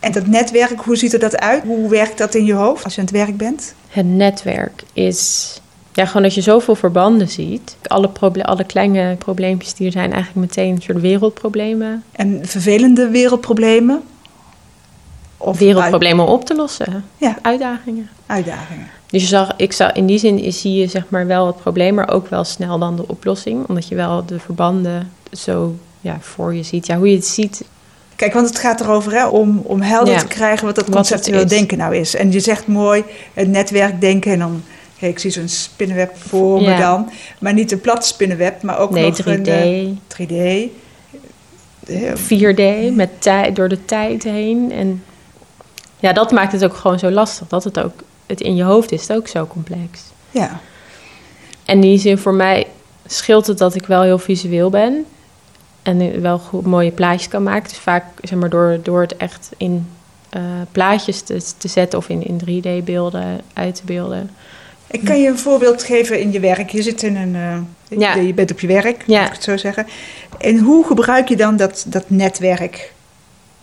En 0.00 0.12
dat 0.12 0.26
netwerk, 0.26 0.80
hoe 0.80 0.96
ziet 0.96 1.12
er 1.12 1.18
dat 1.18 1.38
uit? 1.38 1.62
Hoe 1.62 1.88
werkt 1.88 2.18
dat 2.18 2.34
in 2.34 2.44
je 2.44 2.52
hoofd 2.52 2.84
als 2.84 2.94
je 2.94 3.00
aan 3.00 3.06
het 3.06 3.16
werk 3.16 3.36
bent? 3.36 3.74
Het 3.88 4.06
netwerk 4.06 4.82
is 4.92 5.52
ja, 5.92 6.06
gewoon 6.06 6.22
dat 6.22 6.34
je 6.34 6.40
zoveel 6.40 6.74
verbanden 6.74 7.28
ziet. 7.28 7.76
Alle, 7.82 8.10
alle 8.42 8.64
kleine 8.64 9.16
probleempjes 9.16 9.74
die 9.74 9.86
er 9.86 9.92
zijn, 9.92 10.12
eigenlijk 10.12 10.46
meteen 10.46 10.74
een 10.74 10.82
soort 10.82 11.00
wereldproblemen. 11.00 12.04
En 12.12 12.40
vervelende 12.42 13.08
wereldproblemen? 13.08 14.02
Of 15.44 15.58
wereldproblemen 15.58 16.26
op 16.26 16.44
te 16.44 16.54
lossen. 16.54 17.04
Ja. 17.16 17.38
Uitdagingen. 17.42 18.10
Uitdagingen. 18.26 18.86
Dus 19.06 19.22
je 19.22 19.28
zag, 19.28 19.52
ik 19.56 19.72
zag, 19.72 19.92
in 19.92 20.06
die 20.06 20.18
zin 20.18 20.52
zie 20.52 20.72
je 20.72 20.86
zeg 20.86 21.04
maar 21.08 21.26
wel 21.26 21.46
het 21.46 21.56
probleem, 21.56 21.94
maar 21.94 22.10
ook 22.10 22.28
wel 22.28 22.44
snel 22.44 22.78
dan 22.78 22.96
de 22.96 23.08
oplossing. 23.08 23.68
Omdat 23.68 23.88
je 23.88 23.94
wel 23.94 24.24
de 24.26 24.38
verbanden 24.38 25.12
zo 25.32 25.74
ja, 26.00 26.16
voor 26.20 26.54
je 26.54 26.62
ziet. 26.62 26.86
Ja, 26.86 26.96
hoe 26.96 27.08
je 27.10 27.16
het 27.16 27.26
ziet. 27.26 27.64
Kijk, 28.16 28.32
want 28.32 28.48
het 28.48 28.58
gaat 28.58 28.80
erover 28.80 29.12
hè, 29.12 29.26
om, 29.26 29.58
om 29.58 29.80
helder 29.80 30.14
Ja. 30.14 30.20
te 30.20 30.26
krijgen 30.26 30.66
wat 30.66 30.74
dat 30.74 30.90
conceptueel 30.90 31.46
denken 31.46 31.78
nou 31.78 31.96
is. 31.96 32.14
En 32.14 32.32
je 32.32 32.40
zegt 32.40 32.66
mooi 32.66 33.04
het 33.34 33.48
netwerkdenken 33.48 34.32
en 34.32 34.38
dan... 34.38 34.62
kijk, 34.98 35.12
ik 35.12 35.18
zie 35.18 35.30
zo'n 35.30 35.48
spinnenweb 35.48 36.16
voor 36.16 36.62
me 36.62 36.76
dan. 36.76 37.10
Maar 37.38 37.52
niet 37.52 37.72
een 37.72 37.80
plat 37.80 38.06
spinnenweb, 38.06 38.62
maar 38.62 38.78
ook 38.78 38.90
Nee, 38.90 39.10
nog 39.10 39.20
3D, 39.20 39.24
een 39.24 40.00
eh, 40.16 40.26
3D. 40.26 40.70
Eh, 41.86 42.12
4D, 42.14 42.94
met 42.94 43.10
tijd, 43.18 43.56
door 43.56 43.68
de 43.68 43.84
tijd 43.84 44.22
heen. 44.22 44.72
En 44.72 45.02
ja, 46.04 46.12
dat 46.12 46.30
maakt 46.32 46.52
het 46.52 46.64
ook 46.64 46.74
gewoon 46.76 46.98
zo 46.98 47.10
lastig. 47.10 47.48
Dat 47.48 47.64
het 47.64 47.80
ook, 47.80 47.92
het 48.26 48.40
in 48.40 48.56
je 48.56 48.62
hoofd 48.62 48.92
is 48.92 49.00
het 49.08 49.12
ook 49.16 49.28
zo 49.28 49.46
complex. 49.46 50.00
Ja, 50.30 50.60
En 51.64 51.74
in 51.74 51.80
die 51.80 51.98
zin 51.98 52.18
voor 52.18 52.34
mij 52.34 52.66
scheelt 53.06 53.46
het 53.46 53.58
dat 53.58 53.74
ik 53.74 53.86
wel 53.86 54.02
heel 54.02 54.18
visueel 54.18 54.70
ben. 54.70 55.04
En 55.82 56.20
wel 56.20 56.38
goed, 56.38 56.66
mooie 56.66 56.90
plaatjes 56.90 57.28
kan 57.28 57.42
maken. 57.42 57.68
Dus 57.68 57.78
vaak 57.78 58.04
zeg 58.22 58.38
maar, 58.38 58.50
door, 58.50 58.78
door 58.82 59.00
het 59.00 59.16
echt 59.16 59.48
in 59.56 59.86
eh, 60.30 60.40
plaatjes 60.72 61.20
te, 61.20 61.42
te 61.58 61.68
zetten 61.68 61.98
of 61.98 62.08
in, 62.08 62.26
in 62.26 62.40
3D-beelden 62.62 63.40
uit 63.52 63.74
te 63.74 63.82
beelden. 63.84 64.30
Ik 64.90 65.04
kan 65.04 65.20
je 65.20 65.28
een 65.28 65.38
voorbeeld 65.38 65.82
geven 65.82 66.20
in 66.20 66.32
je 66.32 66.40
werk. 66.40 66.70
Je 66.70 66.82
zit 66.82 67.02
in 67.02 67.16
een. 67.16 67.34
eh, 67.34 67.98
Ja. 67.98 68.14
Je 68.14 68.34
bent 68.34 68.50
op 68.50 68.60
je 68.60 68.66
werk, 68.66 69.02
Ja. 69.06 69.18
laat 69.18 69.26
ik 69.26 69.32
het 69.34 69.42
zo 69.42 69.56
zeggen. 69.56 69.86
En 70.38 70.58
hoe 70.58 70.86
gebruik 70.86 71.28
je 71.28 71.36
dan 71.36 71.56
dat, 71.56 71.84
dat 71.88 72.04
netwerk? 72.10 72.92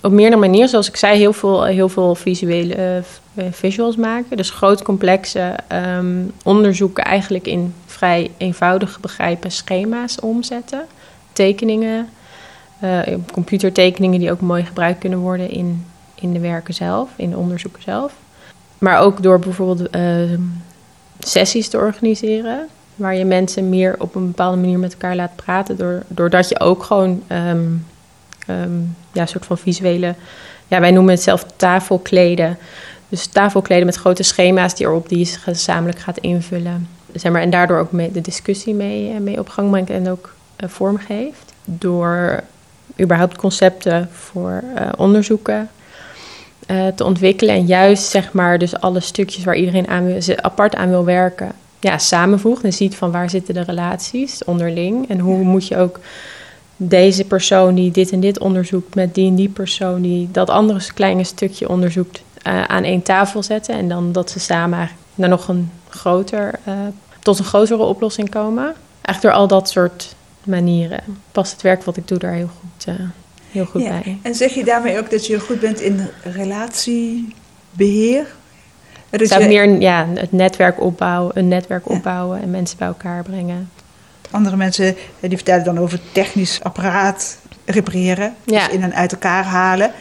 Op 0.02 0.12
meerdere 0.12 0.42
manieren, 0.42 0.70
zoals 0.70 0.88
ik 0.88 0.96
zei, 0.96 1.18
heel 1.18 1.34
veel, 1.34 1.64
heel 1.64 1.90
veel 1.90 2.16
visuele 2.16 3.04
eh, 3.34 3.46
visuals 3.52 3.96
maken. 3.96 4.38
Dus 4.38 4.50
groot 4.50 4.82
complexe 4.82 5.56
ehm, 5.68 6.24
onderzoeken 6.44 7.04
eigenlijk 7.04 7.48
in 7.48 7.74
vrij 7.86 8.32
eenvoudig 8.38 9.00
begrijpen 9.00 9.52
schema's 9.52 10.20
omzetten. 10.20 10.86
Tekeningen, 11.34 12.10
eh, 12.80 13.00
computertekeningen 13.32 14.20
die 14.20 14.32
ook 14.32 14.42
mooi 14.42 14.66
gebruikt 14.66 15.00
kunnen 15.00 15.20
worden 15.20 15.50
in, 15.50 15.86
in 16.16 16.34
de 16.34 16.40
werken 16.40 16.74
zelf, 16.74 17.10
in 17.16 17.30
de 17.30 17.38
onderzoeken 17.38 17.82
zelf. 17.82 18.14
Maar 18.78 19.00
ook 19.00 19.24
door 19.24 19.40
bijvoorbeeld 19.40 19.90
ehm, 19.90 20.42
sessies 21.20 21.70
te 21.70 21.78
organiseren. 21.78 22.68
Waar 22.96 23.16
je 23.16 23.26
mensen 23.26 23.70
meer 23.70 23.96
op 24.00 24.16
een 24.16 24.28
bepaalde 24.28 24.58
manier 24.58 24.80
met 24.80 24.92
elkaar 24.92 25.16
laat 25.16 25.36
praten. 25.36 25.78
Door, 25.78 26.04
doordat 26.08 26.50
je 26.50 26.60
ook 26.60 26.84
gewoon 26.84 27.24
ehm, 27.28 27.68
ehm, 28.52 28.72
ja, 29.12 29.26
soort 29.26 29.46
van 29.46 29.58
visuele. 29.58 30.16
Ja, 30.68 30.80
wij 30.80 30.92
noemen 30.92 31.14
het 31.14 31.24
zelf 31.24 31.46
tafelkleden. 31.56 32.58
Dus 33.10 33.28
tafelkleden 33.28 33.86
met 33.86 33.96
grote 33.96 34.24
schema's 34.24 34.76
die 34.76 34.86
erop 34.86 35.10
die 35.10 35.18
je 35.20 35.26
gezamenlijk 35.26 36.00
gaat 36.00 36.18
invullen. 36.18 36.88
Zeg 37.14 37.32
maar, 37.32 37.42
en 37.42 37.50
daardoor 37.50 37.78
ook 37.78 37.92
mee, 37.92 38.12
de 38.12 38.22
discussie 38.22 38.74
mee, 38.74 39.10
eh, 39.10 39.20
mee 39.20 39.40
op 39.40 39.50
gang 39.50 39.70
brengt 39.70 39.90
en 39.90 40.10
ook 40.10 40.34
eh, 40.56 40.70
vorm 40.70 40.98
geeft. 40.98 41.54
Door 41.66 42.44
überhaupt 43.00 43.38
concepten 43.38 44.10
voor 44.12 44.64
eh, 44.76 44.90
onderzoeken 44.98 45.70
te 46.96 47.04
ontwikkelen. 47.04 47.56
En 47.56 47.66
juist 47.66 48.04
zeg 48.04 48.34
maar 48.34 48.58
dus 48.58 48.80
alle 48.80 49.00
stukjes 49.00 49.44
waar 49.44 49.56
iedereen 49.56 49.88
aan 49.88 50.18
apart 50.36 50.76
aan 50.76 50.90
wil 50.90 51.06
werken. 51.06 51.52
Ja, 51.80 51.98
samenvoegt 51.98 52.64
en 52.64 52.74
ziet 52.74 52.96
van 52.96 53.12
waar 53.12 53.30
zitten 53.30 53.54
de 53.54 53.62
relaties 53.62 54.44
onderling. 54.44 55.10
En 55.10 55.20
hoe 55.20 55.44
moet 55.44 55.68
je 55.68 55.78
ook 55.78 56.00
deze 56.88 57.24
persoon 57.24 57.76
die 57.76 57.92
dit 57.92 58.12
en 58.12 58.20
dit 58.20 58.40
onderzoekt 58.40 58.96
met 58.96 59.16
die 59.16 59.28
en 59.28 59.36
die 59.36 59.50
persoon 59.50 60.02
die 60.02 60.30
dat 60.32 60.50
andere 60.50 60.80
kleine 60.94 61.24
stukje 61.24 61.70
onderzoekt 61.70 62.22
eh, 62.42 62.64
aan 62.64 62.84
één 62.84 63.02
tafel 63.02 63.44
zetten. 63.44 63.76
En 63.76 63.90
dan 63.90 64.12
dat 64.12 64.30
ze 64.30 64.40
samen 64.40 64.90
naar 65.16 65.30
nog 65.30 65.48
een 65.48 65.72
groter, 65.90 66.60
eh, 66.64 66.74
tot 67.20 67.40
een 67.40 67.46
grotere 67.46 67.84
oplossing 67.84 68.30
komen. 68.30 68.74
Eigenlijk 69.02 69.22
door 69.22 69.32
al 69.32 69.48
dat 69.48 69.70
soort 69.70 70.16
manieren 70.44 71.04
past 71.32 71.52
het 71.52 71.62
werk 71.62 71.84
wat 71.84 71.98
ik 71.98 72.08
doe 72.08 72.18
daar 72.18 72.34
heel 72.34 72.50
goed, 72.60 72.86
eh, 72.86 72.96
heel 73.52 73.66
goed 73.66 73.82
Ja. 73.82 73.90
bij. 73.90 74.18
En 74.22 74.36
zeg 74.36 74.54
je 74.54 74.64
daarmee 74.64 75.00
ook 75.00 75.12
dat 75.12 75.26
je 75.26 75.40
goed 75.40 75.60
bent 75.60 75.80
in 75.80 76.08
relatiebeheer? 76.24 78.26
Dat 79.10 79.30
je 79.30 79.48
meer 79.48 79.80
ja, 79.80 80.08
het 80.14 80.32
netwerk 80.32 80.82
opbouwen, 80.82 81.38
een 81.38 81.48
netwerk 81.48 81.90
opbouwen 81.90 82.42
en 82.42 82.52
mensen 82.52 82.78
bij 82.78 82.88
elkaar 82.88 83.24
brengen. 83.24 83.70
Andere 84.32 84.56
mensen 84.56 84.86
eh, 84.86 84.96
die 85.20 85.38
vertellen 85.38 85.64
dan 85.64 85.80
over 85.80 86.00
technisch 86.12 86.60
apparaat 86.64 87.38
repareren. 87.66 88.36
Ja. 88.44 88.66
Dus 88.66 88.76
in 88.76 88.84
en 88.84 88.94
uit 88.94 89.12
elkaar 89.12 89.44
halen. 89.44 89.92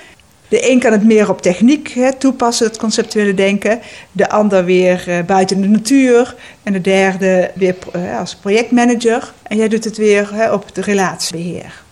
De 0.49 0.71
een 0.71 0.79
kan 0.79 0.93
het 0.93 1.05
meer 1.05 1.29
op 1.29 1.43
techniek 1.43 1.89
hè, 1.89 2.13
toepassen, 2.15 2.67
het 2.67 2.79
conceptuele 2.79 3.35
denken. 3.35 3.81
De 4.13 4.29
ander 4.29 4.65
weer 4.65 5.09
eh, 5.09 5.25
buiten 5.25 5.61
de 5.61 5.69
natuur. 5.69 6.35
En 6.63 6.73
de 6.73 6.81
derde 6.81 7.51
weer 7.55 7.77
eh, 7.93 8.19
als 8.19 8.35
projectmanager. 8.35 9.33
En 9.43 9.57
jij 9.57 9.69
doet 9.69 9.85
het 9.85 9.97
weer 9.97 10.35
hè, 10.35 10.53
op 10.53 10.67
het 10.67 10.85
relatiebeheer. 10.85 11.83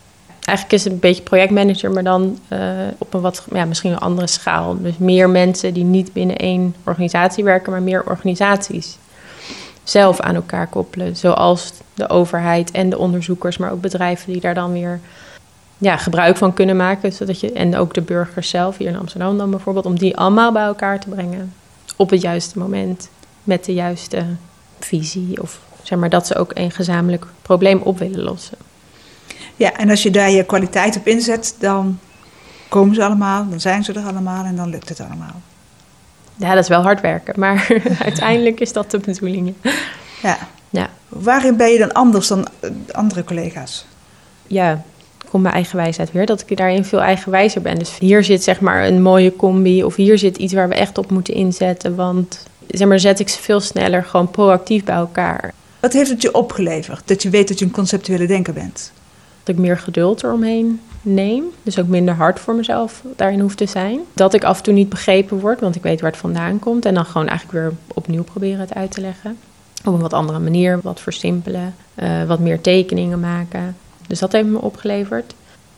Eigenlijk 0.44 0.78
is 0.78 0.84
het 0.84 0.92
een 0.92 0.98
beetje 0.98 1.22
projectmanager, 1.22 1.90
maar 1.90 2.04
dan 2.04 2.38
op 2.98 3.14
een 3.14 3.20
wat, 3.20 3.44
ja, 3.52 3.64
misschien 3.64 3.92
een 3.92 3.98
andere 3.98 4.26
schaal. 4.26 4.82
Dus 4.82 4.98
meer 4.98 5.30
mensen 5.30 5.74
die 5.74 5.84
niet 5.84 6.12
binnen 6.12 6.36
één 6.36 6.74
organisatie 6.84 7.44
werken, 7.44 7.72
maar 7.72 7.82
meer 7.82 8.04
organisaties 8.06 8.98
zelf 9.90 10.20
aan 10.20 10.34
elkaar 10.34 10.66
koppelen. 10.66 11.16
Zoals 11.16 11.72
de 11.94 12.08
overheid 12.08 12.70
en 12.70 12.90
de 12.90 12.98
onderzoekers, 12.98 13.56
maar 13.56 13.72
ook 13.72 13.80
bedrijven 13.80 14.32
die 14.32 14.40
daar 14.40 14.54
dan 14.54 14.72
weer 14.72 15.00
ja, 15.78 15.96
gebruik 15.96 16.36
van 16.36 16.54
kunnen 16.54 16.76
maken. 16.76 17.12
Zodat 17.12 17.40
je, 17.40 17.52
en 17.52 17.76
ook 17.76 17.94
de 17.94 18.00
burgers 18.00 18.48
zelf, 18.48 18.76
hier 18.76 18.88
in 18.88 18.98
Amsterdam 18.98 19.38
dan 19.38 19.50
bijvoorbeeld, 19.50 19.86
om 19.86 19.98
die 19.98 20.16
allemaal 20.16 20.52
bij 20.52 20.62
elkaar 20.62 21.00
te 21.00 21.08
brengen. 21.08 21.54
Op 21.96 22.10
het 22.10 22.20
juiste 22.20 22.58
moment, 22.58 23.08
met 23.44 23.64
de 23.64 23.74
juiste 23.74 24.24
visie. 24.78 25.42
Of 25.42 25.60
zeg 25.82 25.98
maar 25.98 26.10
dat 26.10 26.26
ze 26.26 26.36
ook 26.36 26.50
een 26.54 26.70
gezamenlijk 26.70 27.26
probleem 27.42 27.80
op 27.82 27.98
willen 27.98 28.22
lossen. 28.22 28.58
Ja, 29.56 29.72
en 29.76 29.90
als 29.90 30.02
je 30.02 30.10
daar 30.10 30.30
je 30.30 30.44
kwaliteit 30.44 30.96
op 30.96 31.06
inzet, 31.06 31.56
dan 31.58 31.98
komen 32.68 32.94
ze 32.94 33.04
allemaal, 33.04 33.48
dan 33.48 33.60
zijn 33.60 33.84
ze 33.84 33.92
er 33.92 34.06
allemaal 34.06 34.44
en 34.44 34.56
dan 34.56 34.70
lukt 34.70 34.88
het 34.88 35.00
allemaal. 35.00 35.40
Ja, 36.38 36.54
dat 36.54 36.62
is 36.62 36.68
wel 36.68 36.82
hard 36.82 37.00
werken, 37.00 37.40
maar 37.40 37.66
uiteindelijk 38.02 38.60
is 38.60 38.72
dat 38.72 38.90
de 38.90 38.98
bedoeling. 38.98 39.54
Ja. 40.22 40.38
Ja, 40.70 40.90
Waarin 41.08 41.56
ben 41.56 41.70
je 41.72 41.78
dan 41.78 41.92
anders 41.92 42.28
dan 42.28 42.46
eh, 42.60 42.70
andere 42.92 43.24
collega's? 43.24 43.86
ja 44.46 44.82
komt 45.28 45.42
mijn 45.42 45.54
eigen 45.54 45.76
wijsheid 45.76 46.12
weer, 46.12 46.26
dat 46.26 46.44
ik 46.46 46.56
daarin 46.56 46.84
veel 46.84 47.00
eigenwijzer 47.00 47.62
ben. 47.62 47.78
Dus 47.78 47.98
hier 47.98 48.24
zit 48.24 48.42
zeg 48.42 48.60
maar 48.60 48.86
een 48.86 49.02
mooie 49.02 49.36
combi 49.36 49.84
of 49.84 49.94
hier 49.94 50.18
zit 50.18 50.36
iets 50.36 50.52
waar 50.52 50.68
we 50.68 50.74
echt 50.74 50.98
op 50.98 51.10
moeten 51.10 51.34
inzetten. 51.34 51.94
Want 51.94 52.46
zeg 52.66 52.88
maar, 52.88 53.00
zet 53.00 53.20
ik 53.20 53.28
ze 53.28 53.42
veel 53.42 53.60
sneller 53.60 54.04
gewoon 54.04 54.30
proactief 54.30 54.84
bij 54.84 54.94
elkaar. 54.94 55.54
Wat 55.80 55.92
heeft 55.92 56.10
het 56.10 56.22
je 56.22 56.34
opgeleverd? 56.34 57.02
Dat 57.04 57.22
je 57.22 57.30
weet 57.30 57.48
dat 57.48 57.58
je 57.58 57.64
een 57.64 57.70
conceptuele 57.70 58.26
denker 58.26 58.52
bent. 58.52 58.92
Dat 59.42 59.54
ik 59.54 59.60
meer 59.60 59.78
geduld 59.78 60.22
eromheen 60.22 60.80
neem. 61.08 61.44
Dus 61.62 61.78
ook 61.78 61.86
minder 61.86 62.14
hard 62.14 62.40
voor 62.40 62.54
mezelf 62.54 63.02
daarin 63.16 63.40
hoef 63.40 63.54
te 63.54 63.66
zijn. 63.66 64.00
Dat 64.12 64.34
ik 64.34 64.44
af 64.44 64.56
en 64.56 64.62
toe 64.62 64.74
niet 64.74 64.88
begrepen 64.88 65.40
word, 65.40 65.60
want 65.60 65.76
ik 65.76 65.82
weet 65.82 66.00
waar 66.00 66.10
het 66.10 66.20
vandaan 66.20 66.58
komt. 66.58 66.84
En 66.84 66.94
dan 66.94 67.04
gewoon 67.04 67.28
eigenlijk 67.28 67.58
weer 67.58 67.72
opnieuw 67.94 68.22
proberen 68.22 68.60
het 68.60 68.74
uit 68.74 68.90
te 68.90 69.00
leggen. 69.00 69.38
Op 69.84 69.94
een 69.94 70.00
wat 70.00 70.12
andere 70.12 70.38
manier, 70.38 70.80
wat 70.82 71.00
versimpelen, 71.00 71.74
eh, 71.94 72.24
wat 72.24 72.38
meer 72.38 72.60
tekeningen 72.60 73.20
maken. 73.20 73.76
Dus 74.06 74.18
dat 74.18 74.32
heeft 74.32 74.48
me 74.48 74.60
opgeleverd. 74.60 75.34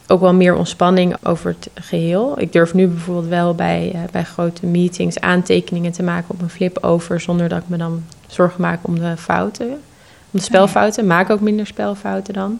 Ook 0.06 0.20
wel 0.20 0.34
meer 0.34 0.54
ontspanning 0.54 1.16
over 1.22 1.56
het 1.58 1.84
geheel. 1.84 2.40
Ik 2.40 2.52
durf 2.52 2.74
nu 2.74 2.86
bijvoorbeeld 2.86 3.28
wel 3.28 3.54
bij, 3.54 3.90
eh, 3.94 4.00
bij 4.12 4.24
grote 4.24 4.66
meetings 4.66 5.20
aantekeningen 5.20 5.92
te 5.92 6.02
maken 6.02 6.30
op 6.34 6.42
een 6.42 6.50
flip 6.50 6.78
over, 6.80 7.20
zonder 7.20 7.48
dat 7.48 7.58
ik 7.58 7.68
me 7.68 7.76
dan 7.76 8.04
zorgen 8.26 8.60
maak 8.60 8.78
om 8.82 8.98
de 8.98 9.16
fouten. 9.16 9.68
Om 10.32 10.38
de 10.38 10.44
spelfouten. 10.44 11.06
Maak 11.06 11.30
ook 11.30 11.40
minder 11.40 11.66
spelfouten 11.66 12.34
dan. 12.34 12.58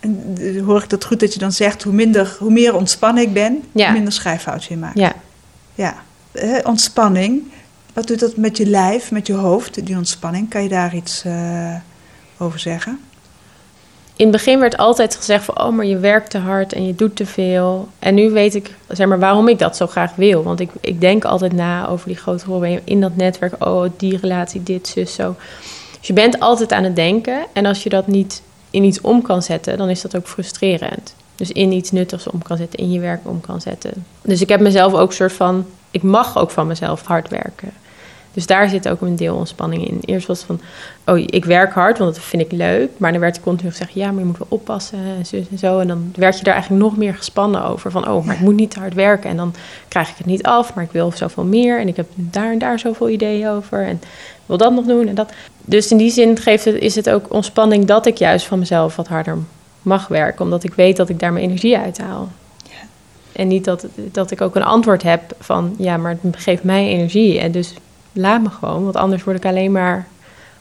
Eh, 0.00 0.64
hoor 0.64 0.82
ik 0.82 0.90
dat 0.90 1.04
goed 1.04 1.20
dat 1.20 1.32
je 1.32 1.38
dan 1.38 1.52
zegt, 1.52 1.82
hoe, 1.82 1.92
minder, 1.92 2.36
hoe 2.38 2.50
meer 2.50 2.74
ontspannen 2.74 3.22
ik 3.22 3.32
ben, 3.32 3.62
Ja. 3.72 3.84
hoe 3.84 3.94
minder 3.94 4.12
schrijffoutjes 4.12 4.68
je 4.68 4.76
maakt. 4.76 4.98
Ja, 4.98 5.12
Ja. 5.74 5.94
Eh, 6.32 6.58
ontspanning, 6.62 7.42
wat 7.92 8.06
doet 8.06 8.20
dat 8.20 8.36
met 8.36 8.56
je 8.56 8.66
lijf, 8.66 9.10
met 9.10 9.26
je 9.26 9.32
hoofd, 9.32 9.86
die 9.86 9.96
ontspanning? 9.96 10.50
Kan 10.50 10.62
je 10.62 10.68
daar 10.68 10.94
iets 10.94 11.22
eh, 11.24 11.74
over 12.38 12.58
zeggen? 12.58 12.98
in 14.18 14.26
het 14.26 14.36
begin 14.36 14.58
werd 14.60 14.76
altijd 14.76 15.16
gezegd 15.16 15.44
van... 15.44 15.60
oh, 15.60 15.72
maar 15.74 15.86
je 15.86 15.98
werkt 15.98 16.30
te 16.30 16.38
hard 16.38 16.72
en 16.72 16.86
je 16.86 16.94
doet 16.94 17.16
te 17.16 17.26
veel. 17.26 17.88
En 17.98 18.14
nu 18.14 18.30
weet 18.30 18.54
ik 18.54 18.74
zeg 18.88 19.06
maar, 19.06 19.18
waarom 19.18 19.48
ik 19.48 19.58
dat 19.58 19.76
zo 19.76 19.86
graag 19.86 20.14
wil. 20.14 20.42
Want 20.42 20.60
ik, 20.60 20.70
ik 20.80 21.00
denk 21.00 21.24
altijd 21.24 21.52
na 21.52 21.88
over 21.88 22.06
die 22.08 22.16
grote 22.16 22.44
rol 22.44 22.80
in 22.84 23.00
dat 23.00 23.16
netwerk. 23.16 23.64
Oh, 23.64 23.90
die 23.96 24.18
relatie, 24.20 24.62
dit, 24.62 24.88
zus, 24.88 25.14
zo. 25.14 25.36
Dus 25.98 26.06
je 26.06 26.12
bent 26.12 26.40
altijd 26.40 26.72
aan 26.72 26.84
het 26.84 26.96
denken. 26.96 27.46
En 27.52 27.66
als 27.66 27.82
je 27.82 27.88
dat 27.88 28.06
niet 28.06 28.42
in 28.70 28.84
iets 28.84 29.00
om 29.00 29.22
kan 29.22 29.42
zetten... 29.42 29.78
dan 29.78 29.88
is 29.88 30.00
dat 30.00 30.16
ook 30.16 30.28
frustrerend. 30.28 31.14
Dus 31.34 31.52
in 31.52 31.72
iets 31.72 31.90
nuttigs 31.90 32.30
om 32.30 32.42
kan 32.42 32.56
zetten, 32.56 32.78
in 32.78 32.90
je 32.90 33.00
werk 33.00 33.20
om 33.22 33.40
kan 33.40 33.60
zetten. 33.60 34.04
Dus 34.22 34.40
ik 34.40 34.48
heb 34.48 34.60
mezelf 34.60 34.94
ook 34.94 35.08
een 35.08 35.14
soort 35.14 35.32
van... 35.32 35.66
ik 35.90 36.02
mag 36.02 36.38
ook 36.38 36.50
van 36.50 36.66
mezelf 36.66 37.02
hard 37.02 37.28
werken. 37.28 37.72
Dus 38.38 38.46
daar 38.46 38.68
zit 38.68 38.88
ook 38.88 39.00
een 39.00 39.16
deel 39.16 39.36
ontspanning 39.36 39.88
in. 39.88 39.98
Eerst 40.04 40.26
was 40.26 40.38
het 40.38 40.46
van, 40.46 40.60
oh, 41.06 41.18
ik 41.26 41.44
werk 41.44 41.72
hard, 41.72 41.98
want 41.98 42.14
dat 42.14 42.24
vind 42.24 42.42
ik 42.42 42.52
leuk. 42.52 42.90
Maar 42.96 43.12
dan 43.12 43.20
werd 43.20 43.36
er 43.36 43.42
continu 43.42 43.70
gezegd, 43.70 43.92
ja, 43.92 44.10
maar 44.10 44.18
je 44.18 44.24
moet 44.24 44.38
wel 44.38 44.46
oppassen 44.50 44.98
en 44.98 45.26
zo 45.26 45.36
en 45.50 45.58
zo. 45.58 45.78
En 45.78 45.88
dan 45.88 46.12
werd 46.14 46.38
je 46.38 46.44
daar 46.44 46.54
eigenlijk 46.54 46.82
nog 46.82 46.96
meer 46.96 47.14
gespannen 47.14 47.64
over. 47.64 47.90
Van, 47.90 48.08
oh, 48.08 48.24
maar 48.24 48.34
ik 48.34 48.40
moet 48.40 48.56
niet 48.56 48.70
te 48.70 48.78
hard 48.78 48.94
werken. 48.94 49.30
En 49.30 49.36
dan 49.36 49.54
krijg 49.88 50.10
ik 50.10 50.16
het 50.16 50.26
niet 50.26 50.42
af, 50.42 50.74
maar 50.74 50.84
ik 50.84 50.92
wil 50.92 51.12
zoveel 51.12 51.44
meer. 51.44 51.80
En 51.80 51.88
ik 51.88 51.96
heb 51.96 52.06
daar 52.14 52.52
en 52.52 52.58
daar 52.58 52.78
zoveel 52.78 53.08
ideeën 53.08 53.48
over. 53.48 53.86
En 53.86 53.94
ik 54.02 54.46
wil 54.46 54.56
dat 54.56 54.72
nog 54.72 54.84
doen 54.84 55.08
en 55.08 55.14
dat. 55.14 55.32
Dus 55.68 55.90
in 55.90 55.96
die 55.96 56.10
zin 56.10 56.36
geeft 56.36 56.64
het, 56.64 56.74
is 56.74 56.94
het 56.94 57.10
ook 57.10 57.32
ontspanning 57.32 57.84
dat 57.84 58.06
ik 58.06 58.16
juist 58.16 58.46
van 58.46 58.58
mezelf 58.58 58.96
wat 58.96 59.08
harder 59.08 59.38
mag 59.82 60.08
werken. 60.08 60.44
Omdat 60.44 60.64
ik 60.64 60.74
weet 60.74 60.96
dat 60.96 61.08
ik 61.08 61.18
daar 61.18 61.32
mijn 61.32 61.44
energie 61.44 61.78
uit 61.78 61.98
haal. 61.98 62.28
En 63.32 63.48
niet 63.48 63.64
dat, 63.64 63.86
dat 63.94 64.30
ik 64.30 64.40
ook 64.40 64.56
een 64.56 64.62
antwoord 64.62 65.02
heb 65.02 65.34
van 65.40 65.74
ja, 65.78 65.96
maar 65.96 66.18
het 66.20 66.36
geeft 66.36 66.62
mij 66.62 66.88
energie. 66.88 67.38
En 67.38 67.52
dus 67.52 67.74
laat 68.12 68.42
me 68.42 68.50
gewoon, 68.50 68.82
want 68.82 68.96
anders 68.96 69.24
word 69.24 69.36
ik 69.36 69.44
alleen 69.44 69.72
maar. 69.72 70.06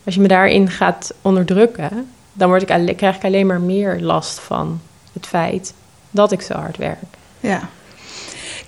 Als 0.04 0.16
je 0.16 0.22
me 0.22 0.28
daarin 0.28 0.70
gaat 0.70 1.14
onderdrukken, 1.22 2.10
dan 2.34 2.50
word 2.50 2.62
ik, 2.62 2.98
krijg 2.98 3.16
ik 3.16 3.24
alleen 3.24 3.48
maar 3.48 3.62
meer 3.62 4.00
last 4.02 4.40
van 4.40 4.82
het 5.14 5.26
feit 5.28 5.74
dat 6.12 6.32
ik 6.32 6.42
zo 6.42 6.54
hard 6.54 6.78
werk. 6.78 7.04
Ja. 7.40 7.70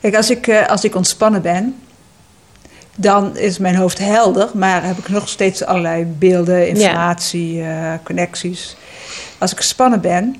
Kijk, 0.01 0.15
als 0.15 0.29
ik, 0.29 0.47
eh, 0.47 0.67
als 0.67 0.83
ik 0.83 0.95
ontspannen 0.95 1.41
ben, 1.41 1.75
dan 3.01 3.37
is 3.37 3.57
mijn 3.57 3.75
hoofd 3.75 3.97
helder, 3.97 4.49
maar 4.53 4.83
heb 4.83 4.97
ik 4.97 5.09
nog 5.09 5.29
steeds 5.29 5.63
allerlei 5.63 6.05
beelden, 6.05 6.67
informatie, 6.67 7.61
eh, 7.61 7.93
connecties. 8.03 8.75
Als 9.37 9.51
ik 9.51 9.57
gespannen 9.57 10.01
ben, 10.01 10.35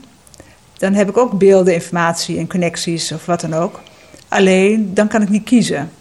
dan 0.77 0.93
heb 0.93 1.09
ik 1.09 1.17
ook 1.17 1.37
beelden, 1.37 1.73
informatie 1.73 2.37
en 2.37 2.47
connecties 2.47 3.11
of 3.11 3.25
wat 3.25 3.41
dan 3.41 3.53
ook. 3.53 3.81
Alleen 4.27 4.93
dan 4.93 5.07
kan 5.07 5.21
ik 5.21 5.29
niet 5.29 5.43
kiezen. 5.43 5.91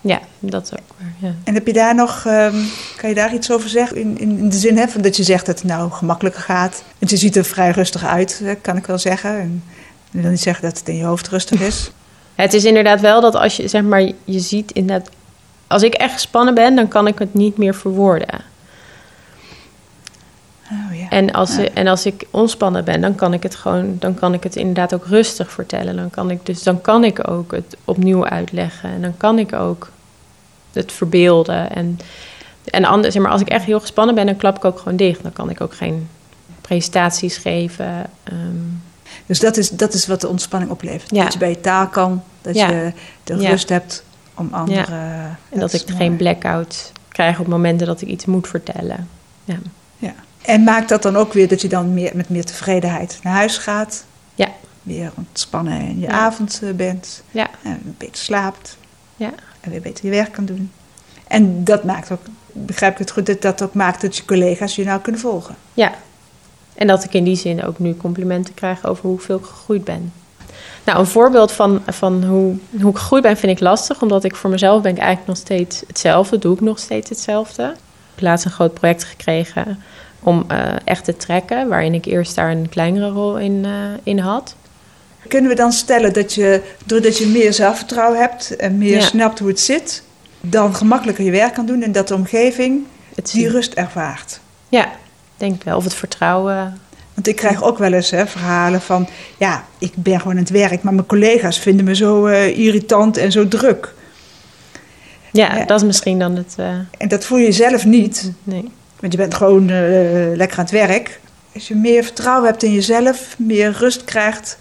Ja, 0.00 0.20
dat 0.38 0.62
is 0.64 0.72
ook 0.72 0.94
waar. 0.98 1.12
Ja. 1.30 1.34
En 1.44 1.54
heb 1.54 1.66
je 1.66 1.72
daar 1.72 1.94
nog, 1.94 2.24
um, 2.26 2.66
kan 2.96 3.08
je 3.08 3.14
daar 3.14 3.34
iets 3.34 3.50
over 3.50 3.68
zeggen? 3.68 3.96
In, 3.96 4.18
in, 4.18 4.38
in 4.38 4.48
de 4.48 4.56
zin 4.56 4.76
hè, 4.76 4.88
van 4.88 5.02
dat 5.02 5.16
je 5.16 5.22
zegt 5.22 5.46
dat 5.46 5.58
het 5.58 5.68
nou 5.68 5.90
gemakkelijker 5.90 6.42
gaat. 6.42 6.82
Want 6.98 7.10
je 7.10 7.16
ziet 7.16 7.36
er 7.36 7.44
vrij 7.44 7.70
rustig 7.70 8.04
uit, 8.04 8.42
kan 8.60 8.76
ik 8.76 8.86
wel 8.86 8.98
zeggen. 8.98 9.40
En 9.40 9.62
ik 10.12 10.20
wil 10.20 10.30
niet 10.30 10.40
zeggen 10.40 10.64
dat 10.64 10.78
het 10.78 10.88
in 10.88 10.96
je 10.96 11.04
hoofd 11.04 11.28
rustig 11.28 11.60
is. 11.60 11.90
Het 12.34 12.54
is 12.54 12.64
inderdaad 12.64 13.00
wel 13.00 13.20
dat 13.20 13.34
als 13.34 13.56
je, 13.56 13.68
zeg 13.68 13.82
maar, 13.82 14.10
je 14.24 14.40
ziet 14.40 14.72
inderdaad... 14.72 15.10
Als 15.68 15.82
ik 15.82 15.94
echt 15.94 16.12
gespannen 16.12 16.54
ben, 16.54 16.76
dan 16.76 16.88
kan 16.88 17.06
ik 17.06 17.18
het 17.18 17.34
niet 17.34 17.56
meer 17.56 17.74
verwoorden. 17.74 18.40
Oh, 20.70 20.98
ja. 20.98 21.08
en, 21.08 21.32
als, 21.32 21.56
en 21.56 21.86
als 21.86 22.06
ik 22.06 22.26
ontspannen 22.30 22.84
ben, 22.84 23.00
dan 23.00 23.14
kan 23.14 23.32
ik 23.32 23.42
het 23.42 23.54
gewoon, 23.54 23.96
dan 23.98 24.14
kan 24.14 24.34
ik 24.34 24.42
het 24.42 24.56
inderdaad 24.56 24.94
ook 24.94 25.06
rustig 25.06 25.50
vertellen. 25.50 25.96
Dan 25.96 26.10
kan 26.10 26.30
ik, 26.30 26.46
dus 26.46 26.62
dan 26.62 26.80
kan 26.80 27.04
ik 27.04 27.28
ook 27.28 27.52
het 27.52 27.76
opnieuw 27.84 28.26
uitleggen. 28.26 28.90
En 28.90 29.02
dan 29.02 29.16
kan 29.16 29.38
ik 29.38 29.52
ook 29.52 29.90
het 30.72 30.92
verbeelden. 30.92 31.70
En, 31.70 31.98
en 32.64 32.84
anders, 32.84 33.14
zeg 33.14 33.22
maar, 33.22 33.32
als 33.32 33.40
ik 33.40 33.48
echt 33.48 33.64
heel 33.64 33.80
gespannen 33.80 34.14
ben, 34.14 34.26
dan 34.26 34.36
klap 34.36 34.56
ik 34.56 34.64
ook 34.64 34.78
gewoon 34.78 34.96
dicht. 34.96 35.22
Dan 35.22 35.32
kan 35.32 35.50
ik 35.50 35.60
ook 35.60 35.74
geen 35.74 36.08
presentaties 36.60 37.36
geven. 37.36 38.10
Um, 38.32 38.82
dus 39.26 39.40
dat 39.40 39.56
is, 39.56 39.70
dat 39.70 39.94
is 39.94 40.06
wat 40.06 40.20
de 40.20 40.28
ontspanning 40.28 40.70
oplevert. 40.70 41.14
Dat 41.14 41.32
je 41.32 41.38
bij 41.38 41.48
je 41.48 41.60
taal 41.60 41.88
kan, 41.88 42.22
dat 42.42 42.56
je 42.56 42.92
de 43.24 43.34
rust 43.36 43.68
hebt 43.68 44.04
om 44.38 44.48
anderen... 44.50 45.38
En 45.48 45.58
dat, 45.58 45.72
ik 45.72 45.82
geen 45.86 46.16
blackout 46.16 46.92
krijg 47.08 47.40
op 47.40 47.46
momenten 47.46 47.86
dat 47.86 48.00
ik 48.00 48.08
iets 48.08 48.24
moet 48.24 48.48
vertellen. 48.48 49.08
Ja. 49.44 49.58
ja. 49.96 50.14
En 50.42 50.62
maakt 50.62 50.88
dat 50.88 51.02
dan 51.02 51.16
ook 51.16 51.32
weer 51.32 51.48
dat 51.48 51.60
je 51.60 51.68
dan 51.68 51.94
meer, 51.94 52.12
met 52.14 52.28
meer 52.28 52.44
tevredenheid 52.44 53.18
naar 53.22 53.32
huis 53.32 53.58
gaat? 53.58 54.04
Ja. 54.34 54.48
Weer 54.82 55.12
ontspannen 55.14 55.80
in 55.80 56.00
je 56.00 56.08
avond 56.08 56.60
eh, 56.62 56.70
bent. 56.70 57.22
Ja. 57.30 57.50
En 57.62 57.94
beter 57.98 58.22
slaapt. 58.22 58.76
Ja. 59.16 59.32
En 59.60 59.70
weer 59.70 59.80
beter 59.80 60.04
je 60.04 60.10
werk 60.10 60.32
kan 60.32 60.44
doen. 60.44 60.70
En 61.26 61.64
dat 61.64 61.84
maakt 61.84 62.10
ook, 62.10 62.22
begrijp 62.52 62.92
ik 62.92 62.98
het 62.98 63.10
goed, 63.10 63.26
dat 63.26 63.42
dat 63.42 63.62
ook 63.62 63.74
maakt 63.74 64.00
dat 64.00 64.16
je 64.16 64.24
collega's 64.24 64.76
je 64.76 64.84
nou 64.84 65.00
kunnen 65.00 65.20
volgen. 65.20 65.56
Ja, 65.74 65.92
en 66.78 66.86
dat 66.86 67.04
ik 67.04 67.14
in 67.14 67.24
die 67.24 67.36
zin 67.36 67.64
ook 67.64 67.78
nu 67.78 67.96
complimenten 67.96 68.54
krijg 68.54 68.86
over 68.86 69.08
hoeveel 69.08 69.38
ik 69.38 69.44
gegroeid 69.44 69.84
ben. 69.84 70.12
Nou, 70.88 71.00
een 71.00 71.06
voorbeeld 71.06 71.52
van, 71.52 71.82
van 71.86 72.24
hoe, 72.24 72.56
hoe 72.80 72.90
ik 72.90 72.96
gegroeid 72.96 73.22
ben 73.22 73.36
vind 73.36 73.52
ik 73.52 73.60
lastig, 73.60 74.02
omdat 74.02 74.24
ik 74.24 74.36
voor 74.36 74.50
mezelf 74.50 74.82
ben 74.82 74.92
ik 74.92 74.98
eigenlijk 74.98 75.28
nog 75.28 75.36
steeds 75.36 75.82
hetzelfde, 75.86 76.38
doe 76.38 76.54
ik 76.54 76.60
nog 76.60 76.78
steeds 76.78 77.08
hetzelfde. 77.08 77.62
Ik 77.62 78.14
heb 78.14 78.20
laatst 78.20 78.44
een 78.44 78.50
groot 78.50 78.74
project 78.74 79.04
gekregen 79.04 79.82
om 80.20 80.44
uh, 80.50 80.58
echt 80.84 81.04
te 81.04 81.16
trekken, 81.16 81.68
waarin 81.68 81.94
ik 81.94 82.04
eerst 82.04 82.34
daar 82.34 82.50
een 82.50 82.68
kleinere 82.68 83.08
rol 83.08 83.38
in, 83.38 83.64
uh, 83.64 83.72
in 84.02 84.18
had. 84.18 84.54
Kunnen 85.28 85.50
we 85.50 85.56
dan 85.56 85.72
stellen 85.72 86.12
dat 86.12 86.34
je, 86.34 86.62
doordat 86.84 87.18
je 87.18 87.26
meer 87.26 87.52
zelfvertrouwen 87.52 88.20
hebt 88.20 88.56
en 88.56 88.78
meer 88.78 89.02
snapt 89.02 89.38
hoe 89.38 89.48
het 89.48 89.60
zit, 89.60 90.02
dan 90.40 90.74
gemakkelijker 90.74 91.24
je 91.24 91.30
werk 91.30 91.54
kan 91.54 91.66
doen 91.66 91.82
en 91.82 91.92
dat 91.92 92.08
de 92.08 92.14
omgeving 92.14 92.86
het 93.14 93.30
die 93.30 93.48
rust 93.48 93.72
ervaart? 93.72 94.40
Ja, 94.68 94.88
denk 95.36 95.62
wel. 95.62 95.76
Of 95.76 95.84
het 95.84 95.94
vertrouwen. 95.94 96.78
Want 97.18 97.30
ik 97.30 97.36
krijg 97.36 97.62
ook 97.62 97.78
wel 97.78 97.92
eens 97.92 98.10
hè, 98.10 98.26
verhalen 98.26 98.80
van... 98.80 99.08
ja, 99.38 99.64
ik 99.78 99.92
ben 99.94 100.18
gewoon 100.18 100.32
aan 100.32 100.42
het 100.42 100.50
werk... 100.50 100.82
maar 100.82 100.94
mijn 100.94 101.06
collega's 101.06 101.58
vinden 101.58 101.84
me 101.84 101.94
zo 101.94 102.26
uh, 102.26 102.58
irritant 102.58 103.16
en 103.16 103.32
zo 103.32 103.48
druk. 103.48 103.94
Ja, 105.32 105.64
dat 105.64 105.80
is 105.80 105.86
misschien 105.86 106.18
dan 106.18 106.36
het... 106.36 106.54
Uh... 106.60 106.66
En 106.98 107.08
dat 107.08 107.24
voel 107.24 107.38
je 107.38 107.52
zelf 107.52 107.84
niet. 107.84 108.32
Nee. 108.42 108.70
Want 109.00 109.12
je 109.12 109.18
bent 109.18 109.34
gewoon 109.34 109.62
uh, 109.68 110.36
lekker 110.36 110.58
aan 110.58 110.64
het 110.64 110.72
werk. 110.72 111.20
Als 111.54 111.68
je 111.68 111.74
meer 111.74 112.04
vertrouwen 112.04 112.48
hebt 112.48 112.62
in 112.62 112.72
jezelf... 112.72 113.34
meer 113.38 113.76
rust 113.78 114.04
krijgt... 114.04 114.58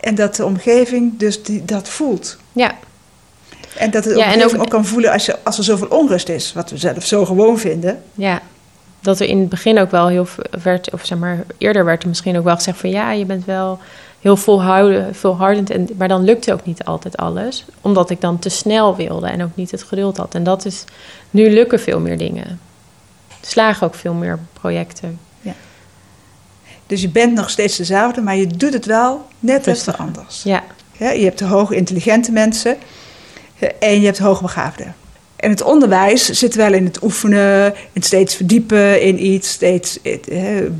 en 0.00 0.14
dat 0.14 0.36
de 0.36 0.44
omgeving 0.44 1.18
dus 1.18 1.42
die, 1.42 1.64
dat 1.64 1.88
voelt. 1.88 2.36
Ja. 2.52 2.74
En 3.76 3.90
dat 3.90 4.04
de 4.04 4.16
omgeving 4.16 4.42
ook, 4.42 4.60
ook 4.60 4.70
kan 4.70 4.86
voelen 4.86 5.12
als, 5.12 5.26
je, 5.26 5.36
als 5.42 5.58
er 5.58 5.64
zoveel 5.64 5.88
onrust 5.88 6.28
is... 6.28 6.52
wat 6.52 6.70
we 6.70 6.76
zelf 6.76 7.06
zo 7.06 7.24
gewoon 7.24 7.58
vinden... 7.58 8.02
Ja, 8.14 8.42
dat 9.04 9.20
er 9.20 9.26
in 9.26 9.40
het 9.40 9.48
begin 9.48 9.78
ook 9.78 9.90
wel 9.90 10.08
heel 10.08 10.26
werd, 10.62 10.92
of 10.92 11.06
zeg 11.06 11.18
maar 11.18 11.44
eerder 11.58 11.84
werd 11.84 12.02
er 12.02 12.08
misschien 12.08 12.38
ook 12.38 12.44
wel 12.44 12.54
gezegd 12.54 12.78
van 12.78 12.90
ja, 12.90 13.12
je 13.12 13.24
bent 13.24 13.44
wel 13.44 13.78
heel 14.20 14.36
volhouden, 14.36 15.14
volhardend, 15.14 15.70
en, 15.70 15.88
maar 15.98 16.08
dan 16.08 16.24
lukte 16.24 16.52
ook 16.52 16.64
niet 16.64 16.84
altijd 16.84 17.16
alles, 17.16 17.64
omdat 17.80 18.10
ik 18.10 18.20
dan 18.20 18.38
te 18.38 18.48
snel 18.48 18.96
wilde 18.96 19.26
en 19.26 19.42
ook 19.42 19.56
niet 19.56 19.70
het 19.70 19.82
geduld 19.82 20.16
had. 20.16 20.34
En 20.34 20.42
dat 20.42 20.64
is, 20.64 20.84
nu 21.30 21.50
lukken 21.50 21.80
veel 21.80 22.00
meer 22.00 22.18
dingen. 22.18 22.60
Slagen 23.40 23.86
ook 23.86 23.94
veel 23.94 24.14
meer 24.14 24.38
projecten. 24.52 25.18
Ja. 25.40 25.54
Dus 26.86 27.00
je 27.00 27.08
bent 27.08 27.34
nog 27.34 27.50
steeds 27.50 27.76
dezelfde, 27.76 28.20
maar 28.20 28.36
je 28.36 28.46
doet 28.46 28.72
het 28.72 28.86
wel 28.86 29.26
net 29.38 29.66
even 29.66 29.98
anders. 29.98 30.42
Ja. 30.42 30.62
ja. 30.92 31.10
Je 31.10 31.24
hebt 31.24 31.38
de 31.38 31.44
hoog 31.44 31.70
intelligente 31.70 32.32
mensen 32.32 32.76
en 33.78 34.00
je 34.00 34.06
hebt 34.06 34.18
hoogbegaafden. 34.18 34.94
En 35.44 35.50
het 35.50 35.62
onderwijs 35.62 36.30
zit 36.30 36.54
wel 36.54 36.72
in 36.72 36.84
het 36.84 37.02
oefenen, 37.02 37.66
in 37.66 37.90
het 37.92 38.04
steeds 38.04 38.34
verdiepen 38.34 39.00
in 39.00 39.26
iets, 39.26 39.48
steeds 39.48 39.98
eh, 40.02 40.18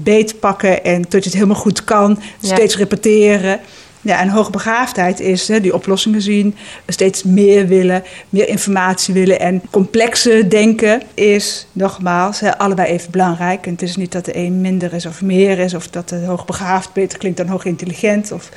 beet 0.03 0.41
pakken 0.41 0.85
en 0.85 1.03
tot 1.03 1.13
je 1.25 1.31
het 1.31 1.33
helemaal 1.33 1.57
goed 1.57 1.85
kan, 1.85 2.19
steeds 2.41 2.77
repeteren. 2.77 3.61
Ja, 4.01 4.21
en 4.21 4.29
hoogbegaafdheid 4.29 5.21
is 5.21 5.49
hè, 5.49 5.61
die 5.61 5.75
oplossingen 5.75 6.23
zien, 6.23 6.55
steeds 6.87 7.23
meer 7.23 7.67
willen, 7.67 8.03
meer 8.29 8.49
informatie 8.49 9.15
willen. 9.15 9.41
En 9.41 9.63
complexe 9.71 10.49
denken 10.49 11.03
is, 11.15 11.67
nogmaals, 11.73 12.41
hè, 12.41 12.59
allebei 12.59 12.89
even 12.89 13.11
belangrijk. 13.11 13.67
En 13.67 13.73
het 13.73 13.83
is 13.83 13.97
niet 13.97 14.13
dat 14.13 14.25
de 14.25 14.37
een 14.37 14.61
minder 14.61 14.93
is 14.93 15.07
of 15.07 15.23
meer 15.23 15.59
is, 15.59 15.75
of 15.75 15.89
dat 15.89 16.09
de 16.09 16.17
hoogbegaafd 16.17 16.93
beter 16.93 17.19
klinkt 17.19 17.39
dan 17.39 17.47
hoogintelligent. 17.47 18.33
Of, 18.33 18.49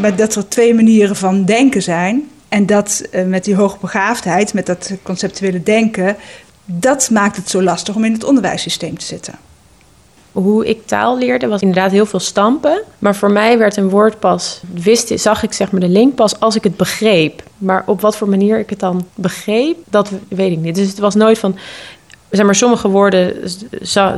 maar 0.00 0.16
dat 0.16 0.34
er 0.34 0.48
twee 0.48 0.74
manieren 0.74 1.16
van 1.16 1.44
denken 1.44 1.82
zijn. 1.82 2.28
En 2.54 2.66
dat 2.66 3.02
uh, 3.12 3.24
met 3.24 3.44
die 3.44 3.54
hoogbegaafdheid, 3.54 4.54
met 4.54 4.66
dat 4.66 4.92
conceptuele 5.02 5.62
denken, 5.62 6.16
dat 6.64 7.10
maakt 7.10 7.36
het 7.36 7.50
zo 7.50 7.62
lastig 7.62 7.94
om 7.94 8.04
in 8.04 8.12
het 8.12 8.24
onderwijssysteem 8.24 8.98
te 8.98 9.04
zitten. 9.04 9.34
Hoe 10.32 10.66
ik 10.66 10.86
taal 10.86 11.18
leerde 11.18 11.46
was 11.46 11.60
inderdaad 11.60 11.90
heel 11.90 12.06
veel 12.06 12.20
stampen. 12.20 12.82
Maar 12.98 13.14
voor 13.14 13.30
mij 13.30 13.58
werd 13.58 13.76
een 13.76 13.88
woord 13.88 14.18
pas, 14.18 14.60
wist, 14.74 15.12
zag 15.20 15.42
ik 15.42 15.52
zeg 15.52 15.70
maar 15.70 15.80
de 15.80 15.88
link 15.88 16.14
pas 16.14 16.40
als 16.40 16.56
ik 16.56 16.64
het 16.64 16.76
begreep. 16.76 17.42
Maar 17.58 17.82
op 17.86 18.00
wat 18.00 18.16
voor 18.16 18.28
manier 18.28 18.58
ik 18.58 18.70
het 18.70 18.80
dan 18.80 19.06
begreep, 19.14 19.76
dat 19.84 20.10
weet 20.28 20.52
ik 20.52 20.58
niet. 20.58 20.74
Dus 20.74 20.88
het 20.88 20.98
was 20.98 21.14
nooit 21.14 21.38
van, 21.38 21.56
zeg 22.30 22.44
maar, 22.44 22.54
sommige 22.54 22.88
woorden 22.88 23.40
dus, 23.40 23.64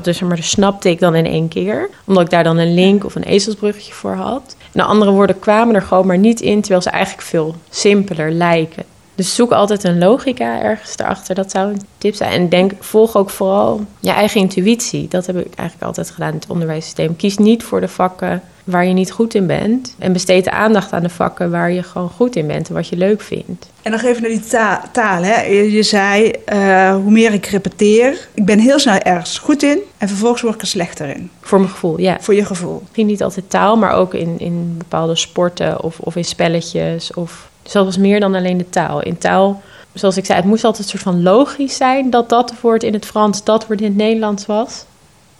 zeg 0.02 0.20
maar, 0.20 0.42
snapte 0.42 0.90
ik 0.90 1.00
dan 1.00 1.14
in 1.14 1.26
één 1.26 1.48
keer. 1.48 1.88
Omdat 2.04 2.24
ik 2.24 2.30
daar 2.30 2.44
dan 2.44 2.56
een 2.56 2.74
link 2.74 3.04
of 3.04 3.14
een 3.14 3.22
ezelsbruggetje 3.22 3.92
voor 3.92 4.14
had. 4.14 4.56
En 4.76 4.82
de 4.82 4.88
andere 4.88 5.10
woorden 5.10 5.38
kwamen 5.38 5.74
er 5.74 5.82
gewoon 5.82 6.06
maar 6.06 6.18
niet 6.18 6.40
in, 6.40 6.60
terwijl 6.60 6.82
ze 6.82 6.90
eigenlijk 6.90 7.26
veel 7.26 7.54
simpeler 7.70 8.30
lijken. 8.30 8.84
Dus 9.16 9.34
zoek 9.34 9.52
altijd 9.52 9.84
een 9.84 9.98
logica 9.98 10.62
ergens 10.62 10.98
erachter. 10.98 11.34
Dat 11.34 11.50
zou 11.50 11.72
een 11.72 11.80
tip 11.98 12.14
zijn. 12.14 12.32
En 12.32 12.48
denk, 12.48 12.72
volg 12.80 13.16
ook 13.16 13.30
vooral 13.30 13.84
je 14.00 14.10
eigen 14.10 14.40
intuïtie. 14.40 15.08
Dat 15.08 15.26
heb 15.26 15.36
ik 15.36 15.54
eigenlijk 15.54 15.82
altijd 15.86 16.10
gedaan 16.10 16.32
in 16.32 16.38
het 16.38 16.50
onderwijssysteem. 16.50 17.16
Kies 17.16 17.36
niet 17.36 17.62
voor 17.62 17.80
de 17.80 17.88
vakken 17.88 18.42
waar 18.66 18.86
je 18.86 18.92
niet 18.92 19.12
goed 19.12 19.34
in 19.34 19.46
bent. 19.46 19.94
En 19.98 20.12
besteed 20.12 20.44
de 20.44 20.50
aandacht 20.50 20.92
aan 20.92 21.02
de 21.02 21.08
vakken 21.08 21.50
waar 21.50 21.70
je 21.70 21.82
gewoon 21.82 22.10
goed 22.10 22.36
in 22.36 22.46
bent 22.46 22.68
en 22.68 22.74
wat 22.74 22.88
je 22.88 22.96
leuk 22.96 23.20
vindt. 23.20 23.70
En 23.82 23.90
nog 23.90 24.02
even 24.02 24.22
naar 24.22 24.30
die 24.30 24.44
taal. 24.92 25.22
hè. 25.22 25.42
Je, 25.42 25.82
zei, 25.82 26.32
uh, 26.52 26.94
hoe 26.94 27.10
meer 27.10 27.32
ik 27.32 27.46
repeteer, 27.46 28.28
ik 28.34 28.44
ben 28.44 28.58
heel 28.58 28.78
snel 28.78 28.98
ergens 28.98 29.38
goed 29.38 29.62
in 29.62 29.78
en 29.98 30.08
vervolgens 30.08 30.42
word 30.42 30.54
ik 30.54 30.60
er 30.60 30.66
slechter 30.66 31.08
in. 31.08 31.30
Voor 31.40 31.58
mijn 31.58 31.70
gevoel, 31.70 32.00
ja. 32.00 32.16
Voor 32.20 32.34
je 32.34 32.44
gevoel. 32.44 32.80
Misschien 32.82 33.06
niet 33.06 33.22
altijd 33.22 33.50
taal, 33.50 33.76
maar 33.76 33.92
ook 33.92 34.14
in, 34.14 34.34
in 34.38 34.74
bepaalde 34.78 35.16
sporten 35.16 35.82
of, 35.82 35.98
of 35.98 36.16
in 36.16 36.24
spelletjes. 36.24 37.14
Of, 37.14 37.48
dus 37.66 37.74
dat 37.74 37.84
was 37.84 37.96
meer 37.96 38.20
dan 38.20 38.34
alleen 38.34 38.58
de 38.58 38.68
taal. 38.68 39.02
In 39.02 39.18
taal, 39.18 39.62
zoals 39.92 40.16
ik 40.16 40.24
zei, 40.24 40.38
het 40.38 40.48
moest 40.48 40.64
altijd 40.64 40.82
een 40.82 40.90
soort 40.90 41.02
van 41.02 41.22
logisch 41.22 41.76
zijn 41.76 42.10
dat 42.10 42.28
dat 42.28 42.52
woord 42.60 42.82
in 42.82 42.92
het 42.92 43.06
Frans, 43.06 43.44
dat 43.44 43.66
woord 43.66 43.80
in 43.80 43.86
het 43.86 43.96
Nederlands 43.96 44.46
was. 44.46 44.84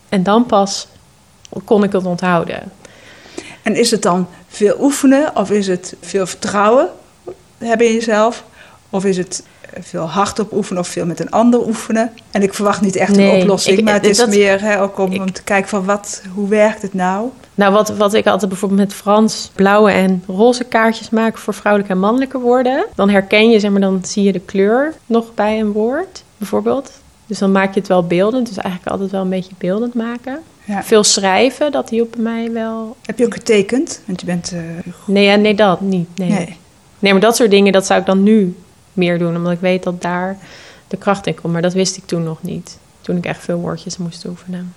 En 0.09 0.23
dan 0.23 0.47
pas 0.47 0.87
kon 1.65 1.83
ik 1.83 1.93
het 1.93 2.05
onthouden. 2.05 2.73
En 3.63 3.77
is 3.77 3.91
het 3.91 4.03
dan 4.03 4.29
veel 4.49 4.77
oefenen 4.81 5.37
of 5.37 5.51
is 5.51 5.67
het 5.67 5.97
veel 6.01 6.27
vertrouwen 6.27 6.89
hebben 7.59 7.87
in 7.87 7.93
jezelf? 7.93 8.45
Of 8.91 9.05
is 9.05 9.17
het 9.17 9.43
veel 9.81 10.09
hardop 10.09 10.53
oefenen 10.53 10.83
of 10.83 10.89
veel 10.89 11.07
met 11.07 11.21
een 11.21 11.31
ander 11.31 11.67
oefenen. 11.67 12.11
En 12.31 12.43
ik 12.43 12.55
verwacht 12.55 12.81
niet 12.81 12.97
echt 12.97 13.17
Nee, 13.17 13.35
een 13.35 13.41
oplossing, 13.41 13.79
ik- 13.79 13.85
maar 13.85 13.95
het 13.95 14.03
dat- 14.17 14.29
is 14.29 14.35
meer 14.37 14.61
hè, 14.63 14.83
ook 14.83 14.99
om, 14.99 15.13
ik- 15.13 15.21
om 15.21 15.33
te 15.33 15.43
kijken 15.43 15.69
van 15.69 15.85
wat, 15.85 16.23
hoe 16.35 16.49
werkt 16.49 16.83
het 16.83 16.95
nou? 16.95 17.29
Nou, 17.55 17.73
wat, 17.73 17.89
wat 17.97 18.15
ik 18.15 18.27
altijd 18.27 18.51
bijvoorbeeld 18.51 18.81
met 18.81 18.95
Frans 18.95 19.51
blauwe 19.55 19.91
en 19.91 20.23
roze 20.27 20.65
kaartjes 20.65 21.11
maak 21.11 21.39
voor 21.39 21.55
vrouwelijke 21.55 21.95
en 21.95 22.01
mannelijke 22.01 22.39
woorden. 22.39 22.87
Dan 22.95 23.09
herken 23.11 23.51
je, 23.51 23.61
zeg 23.61 23.71
maar, 23.71 23.81
dan 23.81 24.01
zie 24.05 24.23
je 24.23 24.33
de 24.33 24.41
kleur 24.41 24.95
nog 25.07 25.35
bij 25.35 25.61
een 25.61 25.73
woord, 25.73 26.23
bijvoorbeeld. 26.37 26.91
Dus 27.27 27.39
dan 27.39 27.53
maak 27.53 27.75
je 27.75 27.81
het 27.81 27.89
wel 27.89 28.07
beeldend. 28.07 28.47
Dus 28.47 28.57
eigenlijk 28.57 28.91
altijd 28.93 29.11
wel 29.11 29.23
een 29.23 29.29
beetje 29.29 29.53
beeldend 29.59 29.95
maken. 29.95 30.39
Ja. 30.65 30.83
Veel 30.83 31.05
schrijven, 31.05 31.73
dat 31.73 31.89
hielp 31.91 32.11
bij 32.13 32.23
mij 32.23 32.53
wel. 32.53 32.97
Heb 33.03 33.19
je 33.19 33.25
ook 33.27 33.35
getekend? 33.35 34.01
Want 34.07 34.21
je 34.21 34.27
bent... 34.27 34.53
eh, 34.53 34.61
Nee, 35.07 35.25
ja, 35.25 35.35
nee 35.37 35.55
dat 35.55 35.81
niet. 35.81 36.09
Nee. 36.15 36.29
nee. 36.31 36.57
nee, 36.99 37.13
maar 37.13 37.21
dat 37.21 37.37
soort 37.37 37.51
dingen, 37.51 37.73
dat 37.73 37.87
zou 37.87 38.01
ik 38.01 38.07
dan 38.07 38.23
nu 38.23 38.57
meer 38.97 39.19
doen. 39.19 39.37
Omdat 39.37 39.53
ik 39.53 39.61
weet 39.61 39.83
dat 39.83 40.03
daar 40.03 40.39
de 40.89 40.97
kracht 40.97 41.27
in 41.27 41.35
komt. 41.35 41.53
Maar 41.53 41.63
dat 41.63 41.73
wist 41.73 41.97
ik 41.97 42.07
toen 42.07 42.23
nog 42.23 42.43
niet. 42.43 42.79
Toen 43.01 43.17
ik 43.17 43.27
echt 43.27 43.45
veel 43.45 43.59
woordjes 43.59 43.97
moest 43.97 44.25
oefenen. 44.25 44.75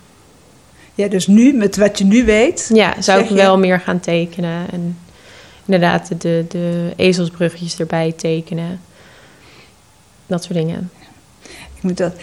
Ja, 0.94 1.08
dus 1.08 1.26
nu, 1.26 1.52
met 1.52 1.76
wat 1.76 1.98
je 1.98 2.04
nu 2.04 2.24
weet... 2.24 2.70
Ja, 2.72 3.02
zou 3.02 3.20
ik 3.20 3.28
je? 3.28 3.34
wel 3.34 3.58
meer 3.58 3.80
gaan 3.80 4.00
tekenen. 4.00 4.70
En 4.70 4.98
inderdaad 5.64 6.20
de, 6.20 6.44
de 6.48 6.92
ezelsbruggetjes 6.96 7.78
erbij 7.78 8.12
tekenen. 8.12 8.80
Dat 10.26 10.44
soort 10.44 10.58
dingen. 10.58 10.90
Ik 11.76 11.82
moet 11.82 11.96
dat... 11.96 12.14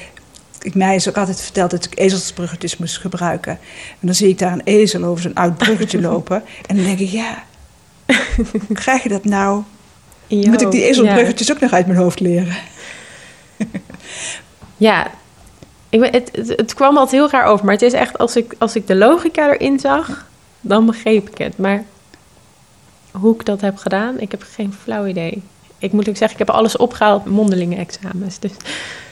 Ik, 0.62 0.76
mij 0.76 0.96
is 0.96 1.10
ook 1.10 1.18
altijd 1.18 1.42
verteld 1.42 1.72
dat 1.72 1.86
ik 1.86 2.00
ezelsbruggetjes 2.00 2.78
moest 2.78 2.98
gebruiken. 2.98 3.52
En 3.90 4.08
dan 4.08 4.16
zie 4.16 4.30
ik 4.30 4.40
daar 4.40 4.52
een 4.54 4.62
ezel 4.64 5.04
over 5.04 5.22
zo'n 5.22 5.34
oud 5.34 5.58
bruggetje 5.58 6.02
lopen. 6.10 6.44
En 6.66 6.76
dan 6.76 6.86
denk 6.86 7.00
ik, 7.00 7.10
ja, 7.10 7.44
hoe 8.52 8.76
krijg 8.84 9.04
je 9.04 9.10
dat 9.10 9.26
nou? 9.26 9.64
Moet 10.28 10.62
ik 10.62 10.72
die 10.72 10.84
ezelbruggetjes 10.84 11.52
ook 11.52 11.60
nog 11.60 11.72
uit 11.72 11.88
mijn 11.88 12.00
hoofd 12.00 12.20
leren? 12.20 12.56
Ja. 14.78 15.12
Ik 15.90 16.00
ben, 16.00 16.12
het, 16.12 16.30
het, 16.34 16.48
het 16.50 16.74
kwam 16.74 16.98
altijd 16.98 17.22
heel 17.22 17.30
raar 17.30 17.46
over. 17.46 17.66
Maar 17.66 17.74
het 17.74 17.84
is 17.84 17.94
echt, 17.94 18.18
als 18.18 18.36
ik, 18.36 18.56
als 18.58 18.76
ik 18.76 18.88
de 18.88 18.96
logica 18.96 19.54
erin 19.54 19.80
zag, 19.80 20.26
dan 20.62 20.86
begreep 20.86 21.30
ik 21.30 21.38
het. 21.38 21.58
Maar 21.58 21.84
hoe 23.12 23.34
ik 23.36 23.46
dat 23.46 23.62
heb 23.62 23.78
gedaan, 23.78 24.20
ik 24.20 24.32
heb 24.32 24.46
geen 24.54 24.74
flauw 24.84 25.06
idee. 25.06 25.42
Ik 25.78 25.92
moet 25.92 26.10
ook 26.10 26.18
zeggen, 26.18 26.40
ik 26.40 26.46
heb 26.48 26.56
alles 26.56 26.78
opgehaald 26.78 27.26
mondelinge 27.26 27.76
examens. 27.76 28.40
Dus 28.40 28.52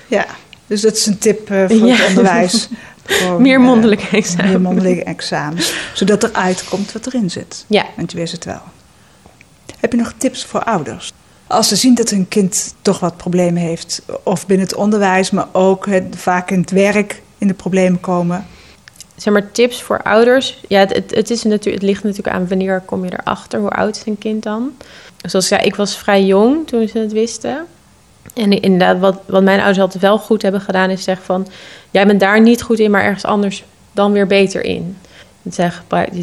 Ja, 0.08 0.26
dus 0.68 0.82
dat 0.82 0.96
is 0.96 1.06
een 1.06 1.18
tip 1.18 1.50
eh, 1.52 1.66
voor 1.68 1.88
Ja. 1.88 1.96
het 1.96 2.08
onderwijs. 2.08 2.68
Gewoon, 3.06 3.42
meer 3.42 3.58
eh, 3.60 3.64
mondelinge 3.66 4.10
examens. 4.12 4.52
Meer 4.52 4.62
mondelinge 4.62 5.04
examens. 5.04 5.74
Zodat 5.94 6.24
eruit 6.24 6.64
komt 6.70 6.92
wat 6.92 7.06
erin 7.06 7.30
zit. 7.30 7.66
Ja. 7.68 7.86
Want 7.96 8.12
je 8.12 8.18
wist 8.18 8.34
het 8.34 8.46
wel. 8.46 8.62
Heb 9.86 9.94
je 9.94 10.00
nog 10.00 10.14
tips 10.18 10.46
voor 10.46 10.64
ouders? 10.64 11.12
Als 11.48 11.68
ze 11.68 11.76
zien 11.76 11.96
dat 11.96 12.10
hun 12.10 12.28
kind 12.28 12.76
toch 12.82 13.00
wat 13.00 13.18
problemen 13.18 13.62
heeft. 13.62 14.02
Of 14.24 14.46
binnen 14.46 14.68
het 14.68 14.76
onderwijs, 14.76 15.32
maar 15.32 15.48
ook 15.52 15.88
vaak 16.16 16.52
in 16.52 16.60
het 16.60 16.72
werk 16.72 17.22
in 17.38 17.48
de 17.48 17.54
problemen 17.54 18.00
komen. 18.00 18.46
zeg 19.16 19.34
maar, 19.34 19.52
tips 19.52 19.82
voor 19.82 20.02
ouders. 20.02 20.64
Ja, 20.68 20.80
het, 20.80 20.94
het, 20.94 21.16
het, 21.16 21.30
is 21.30 21.44
natuurlijk, 21.44 21.76
het 21.76 21.84
ligt 21.84 22.04
natuurlijk 22.04 22.36
aan 22.36 22.48
wanneer 22.48 22.82
kom 22.86 23.06
je 23.06 23.14
erachter. 23.14 23.60
Hoe 23.60 23.70
oud 23.70 23.96
is 23.96 24.06
een 24.06 24.18
kind 24.18 24.44
dan? 24.44 24.72
Zoals 25.22 25.46
ik 25.46 25.58
zei, 25.58 25.68
ik 25.68 25.76
was 25.76 25.98
vrij 25.98 26.24
jong 26.24 26.68
toen 26.68 26.88
ze 26.88 26.98
het 26.98 27.12
wisten. 27.12 27.66
En 28.34 28.62
inderdaad, 28.62 29.00
wat, 29.00 29.22
wat 29.26 29.44
mijn 29.44 29.60
ouders 29.60 29.80
altijd 29.80 30.04
wel 30.04 30.18
goed 30.18 30.42
hebben 30.42 30.62
gedaan... 30.62 30.90
is 30.90 31.04
zeggen 31.04 31.26
van, 31.26 31.48
jij 31.92 32.08
bent 32.08 32.20
daar 32.20 32.42
niet 32.42 32.62
goed 32.62 32.80
in... 32.80 32.92
maar 32.92 33.04
ergens 33.04 33.26
anders 33.26 33.64
dan 33.92 34.12
weer 34.12 34.28
beter 34.28 34.64
in. 34.64 34.98
Zijn 35.50 35.74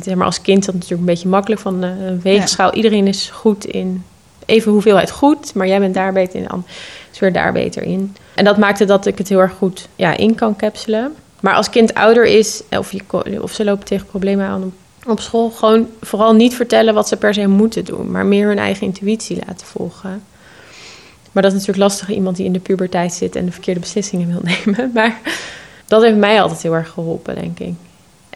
zeg 0.02 0.14
maar 0.14 0.26
als 0.26 0.40
kind 0.40 0.58
is 0.58 0.64
dat 0.66 0.74
natuurlijk 0.74 1.00
een 1.00 1.06
beetje 1.06 1.28
makkelijk... 1.28 1.60
van 1.60 1.84
eh, 1.84 2.06
een 2.06 2.20
weegschaal, 2.20 2.74
iedereen 2.74 3.06
is 3.06 3.30
goed 3.30 3.64
in... 3.64 4.04
even 4.46 4.72
hoeveelheid 4.72 5.10
goed, 5.10 5.54
maar 5.54 5.66
jij 5.66 5.78
bent 5.78 5.94
daar 5.94 6.12
beter 6.12 6.40
in... 6.40 6.48
an- 6.48 6.66
is 7.12 7.18
weer 7.18 7.32
daar 7.32 7.52
beter 7.52 7.82
in. 7.82 8.16
En 8.34 8.44
dat 8.44 8.56
maakte 8.56 8.84
dat 8.84 9.06
ik 9.06 9.18
het 9.18 9.28
heel 9.28 9.40
erg 9.40 9.52
goed 9.52 9.88
ja, 9.96 10.16
in 10.16 10.34
kan 10.34 10.56
capselen. 10.56 11.14
Maar 11.40 11.54
als 11.54 11.70
kind 11.70 11.94
ouder 11.94 12.24
is, 12.24 12.62
of, 12.70 12.92
je, 12.92 13.42
of 13.42 13.52
ze 13.52 13.64
lopen 13.64 13.84
tegen 13.84 14.06
problemen 14.06 14.46
aan 14.46 14.62
op, 14.62 14.72
op 15.06 15.20
school, 15.20 15.50
gewoon 15.50 15.86
vooral 16.00 16.34
niet 16.34 16.54
vertellen 16.54 16.94
wat 16.94 17.08
ze 17.08 17.16
per 17.16 17.34
se 17.34 17.46
moeten 17.46 17.84
doen, 17.84 18.10
maar 18.10 18.26
meer 18.26 18.48
hun 18.48 18.58
eigen 18.58 18.86
intuïtie 18.86 19.42
laten 19.46 19.66
volgen. 19.66 20.22
Maar 21.32 21.42
dat 21.42 21.52
is 21.52 21.58
natuurlijk 21.58 21.88
lastig, 21.88 22.10
iemand 22.10 22.36
die 22.36 22.46
in 22.46 22.52
de 22.52 22.58
puberteit 22.58 23.12
zit 23.12 23.36
en 23.36 23.44
de 23.44 23.52
verkeerde 23.52 23.80
beslissingen 23.80 24.28
wil 24.28 24.40
nemen. 24.64 24.90
Maar 24.94 25.20
dat 25.86 26.02
heeft 26.02 26.16
mij 26.16 26.42
altijd 26.42 26.62
heel 26.62 26.74
erg 26.74 26.88
geholpen, 26.90 27.34
denk 27.34 27.58
ik. 27.58 27.74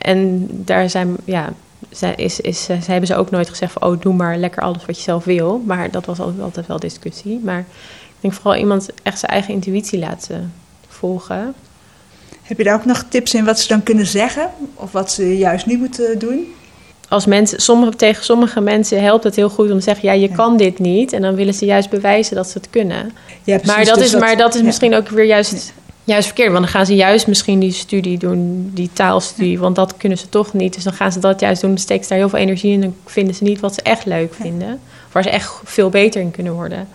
En 0.07 0.49
daar 0.51 0.91
zijn, 0.91 1.17
ja, 1.25 1.53
zij, 1.91 2.15
is, 2.17 2.41
is, 2.41 2.65
zij 2.65 2.81
hebben 2.87 3.07
ze 3.07 3.17
ook 3.17 3.31
nooit 3.31 3.49
gezegd 3.49 3.73
van, 3.73 3.83
oh, 3.83 4.01
doe 4.01 4.15
maar 4.15 4.37
lekker 4.37 4.63
alles 4.63 4.87
wat 4.87 4.97
je 4.97 5.03
zelf 5.03 5.25
wil. 5.25 5.63
Maar 5.65 5.91
dat 5.91 6.07
was 6.07 6.19
altijd, 6.19 6.43
altijd 6.43 6.67
wel 6.67 6.79
discussie. 6.79 7.41
Maar 7.45 7.59
ik 7.59 8.21
denk 8.21 8.35
vooral 8.35 8.57
iemand 8.57 8.89
echt 9.03 9.19
zijn 9.19 9.33
eigen 9.33 9.55
intuïtie 9.55 9.99
laten 9.99 10.53
volgen. 10.89 11.55
Heb 12.43 12.59
je 12.59 12.65
daar 12.65 12.75
ook 12.75 12.85
nog 12.85 13.05
tips 13.09 13.35
in 13.35 13.45
wat 13.45 13.61
ze 13.61 13.69
dan 13.69 13.83
kunnen 13.83 14.07
zeggen? 14.07 14.51
Of 14.75 14.93
wat 14.93 15.13
ze 15.13 15.37
juist 15.37 15.67
niet 15.67 15.79
moeten 15.79 16.19
doen? 16.19 16.47
als 17.09 17.27
mensen, 17.27 17.61
sommige, 17.61 17.97
tegen 17.97 18.25
sommige 18.25 18.61
mensen 18.61 19.03
helpt 19.03 19.25
het 19.25 19.37
heel 19.37 19.49
goed 19.49 19.71
om 19.71 19.79
te 19.79 19.85
zeggen: 19.85 20.09
ja, 20.09 20.15
je 20.15 20.29
Ja. 20.29 20.35
kan 20.35 20.57
dit 20.57 20.79
niet. 20.79 21.13
En 21.13 21.23
dan 21.23 21.35
willen 21.35 21.55
ze 21.55 21.65
juist 21.65 21.91
bewijzen 21.91 22.37
dat 22.37 22.49
ze 22.49 22.59
het 22.59 22.71
kunnen. 22.71 23.13
Ja, 23.45 23.55
maar, 23.55 23.61
precies, 23.61 23.89
dat 23.89 23.99
dus 23.99 24.13
is, 24.15 24.21
maar 24.21 24.37
dat 24.37 24.55
is 24.55 24.61
ja. 24.61 24.67
misschien 24.67 24.95
ook 24.95 25.09
weer 25.09 25.25
juist, 25.25 25.73
juist 26.07 26.27
verkeerd. 26.27 26.53
Want 26.53 26.63
dan 26.65 26.73
gaan 26.73 26.87
ze 26.87 26.95
juist 26.95 27.27
misschien 27.27 27.59
die 27.59 27.73
studie 27.73 28.19
doen, 28.19 28.71
die 28.75 28.91
taalstudie. 28.93 29.59
Want 29.59 29.77
dat 29.77 29.97
kunnen 29.97 30.19
ze 30.19 30.29
toch 30.29 30.53
niet. 30.53 30.75
Dus 30.75 30.85
dan 30.85 30.93
gaan 30.93 31.13
ze 31.13 31.19
dat 31.19 31.41
juist 31.41 31.61
doen. 31.61 31.71
Dan 31.71 31.79
steken 31.79 32.03
ze 32.03 32.09
daar 32.09 32.19
heel 32.19 32.29
veel 32.29 32.39
energie 32.39 32.73
in. 32.73 32.81
Dan 32.81 32.95
vinden 33.05 33.35
ze 33.35 33.45
niet 33.45 33.61
wat 33.61 33.75
ze 33.75 33.83
echt 33.83 34.05
leuk 34.05 34.35
vinden. 34.35 34.81
Waar 35.13 35.23
ze 35.23 35.31
echt 35.31 35.61
veel 35.65 35.89
beter 35.89 36.21
in 36.21 36.31
kunnen 36.31 36.53
worden. 36.53 36.89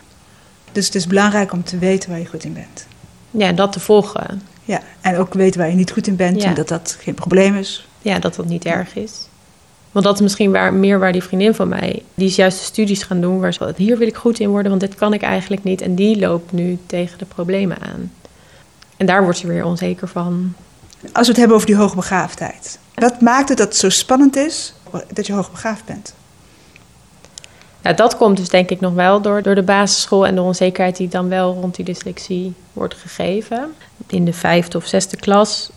Dus 0.72 0.86
het 0.86 0.96
is 0.96 1.08
belangrijk 1.08 1.52
om 1.52 1.64
te 1.64 1.78
weten 1.78 2.10
waar 2.10 2.20
je 2.20 2.26
goed 2.26 2.44
in 2.44 2.54
bent. 2.54 2.86
Ja, 3.32 3.52
dat 3.52 3.72
te 3.72 3.80
volgen. 3.80 4.42
Ja, 4.64 4.82
en 5.02 5.18
ook 5.18 5.34
weten 5.34 5.60
waar 5.60 5.70
je 5.70 5.76
niet 5.76 5.92
goed 5.92 6.08
in 6.08 6.16
bent 6.16 6.42
Ja. 6.42 6.48
en 6.48 6.54
dat 6.54 6.68
dat 6.68 6.98
geen 7.00 7.14
probleem 7.14 7.56
is. 7.56 7.88
Ja, 8.02 8.20
dat 8.20 8.36
dat 8.36 8.46
niet 8.46 8.66
erg 8.66 8.96
is. 8.96 9.28
Want 9.92 10.06
dat 10.06 10.16
is 10.16 10.22
misschien 10.22 10.52
waar, 10.52 10.74
meer 10.74 11.00
waar 11.00 11.12
die 11.12 11.24
vriendin 11.24 11.54
van 11.54 11.68
mij... 11.68 12.04
die 12.16 12.28
is 12.28 12.36
juist 12.36 12.58
de 12.58 12.64
studies 12.64 13.04
gaan 13.04 13.22
doen... 13.22 13.40
waar 13.40 13.54
ze 13.54 13.74
hier 13.76 13.98
wil 13.98 14.08
ik 14.08 14.16
goed 14.16 14.40
in 14.40 14.50
worden... 14.50 14.70
want 14.70 14.82
dit 14.82 14.96
kan 14.96 15.14
ik 15.14 15.22
eigenlijk 15.22 15.64
niet. 15.64 15.82
En 15.82 15.96
die 15.96 16.20
loopt 16.20 16.52
nu 16.52 16.78
tegen 16.86 17.18
de 17.18 17.26
problemen 17.26 17.78
aan. 17.82 18.12
En 19.02 19.08
daar 19.08 19.24
wordt 19.24 19.38
ze 19.38 19.48
weer 19.48 19.66
onzeker 19.66 20.08
van. 20.08 20.54
Als 21.12 21.26
we 21.26 21.32
het 21.32 21.38
hebben 21.38 21.56
over 21.56 21.68
die 21.68 21.76
hoogbegaafdheid. 21.76 22.80
Wat 22.94 23.22
maakt 23.22 23.50
het 23.50 23.58
dat 23.58 23.68
het 23.68 23.78
zo 23.78 23.90
spannend 23.90 24.36
is 24.36 24.74
dat 25.14 25.28
je 25.28 25.34
hoogbegaafd 25.34 25.86
bent? 25.86 26.14
Nou, 27.82 27.96
dat 27.96 28.18
komt 28.18 28.38
dus 28.38 28.50
denk 28.50 28.70
ik 28.70 28.80
nog 28.80 28.94
wel 28.94 29.22
door, 29.22 29.42
door 29.42 29.56
de 29.56 29.64
basisschool... 29.64 30.28
en 30.28 30.36
de 30.36 30.42
onzekerheid 30.42 30.98
die 30.98 31.08
dan 31.08 31.30
wel 31.30 31.54
rond 31.54 31.76
die 31.76 31.86
dyslexie 31.86 32.54
wordt 32.74 32.96
gegeven. 32.96 33.74
In 34.08 34.26
de 34.26 34.34
vijfde 34.34 34.78
of 34.78 34.86
zesde 34.86 35.18
klas 35.18 35.72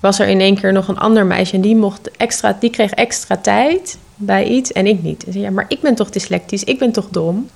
was 0.00 0.18
er 0.18 0.28
in 0.28 0.40
één 0.40 0.60
keer 0.60 0.72
nog 0.72 0.88
een 0.88 0.98
ander 0.98 1.26
meisje... 1.26 1.54
en 1.54 1.60
die, 1.60 1.76
mocht 1.76 2.10
extra, 2.10 2.56
die 2.60 2.70
kreeg 2.70 2.90
extra 2.90 3.36
tijd 3.36 3.98
bij 4.14 4.44
iets 4.44 4.72
en 4.72 4.86
ik 4.86 5.02
niet. 5.02 5.24
En 5.24 5.32
zei, 5.32 5.44
ja, 5.44 5.50
maar 5.50 5.66
ik 5.68 5.80
ben 5.80 5.94
toch 5.94 6.10
dyslectisch, 6.10 6.64
ik 6.64 6.78
ben 6.78 6.92
toch 6.92 7.08
dom? 7.10 7.48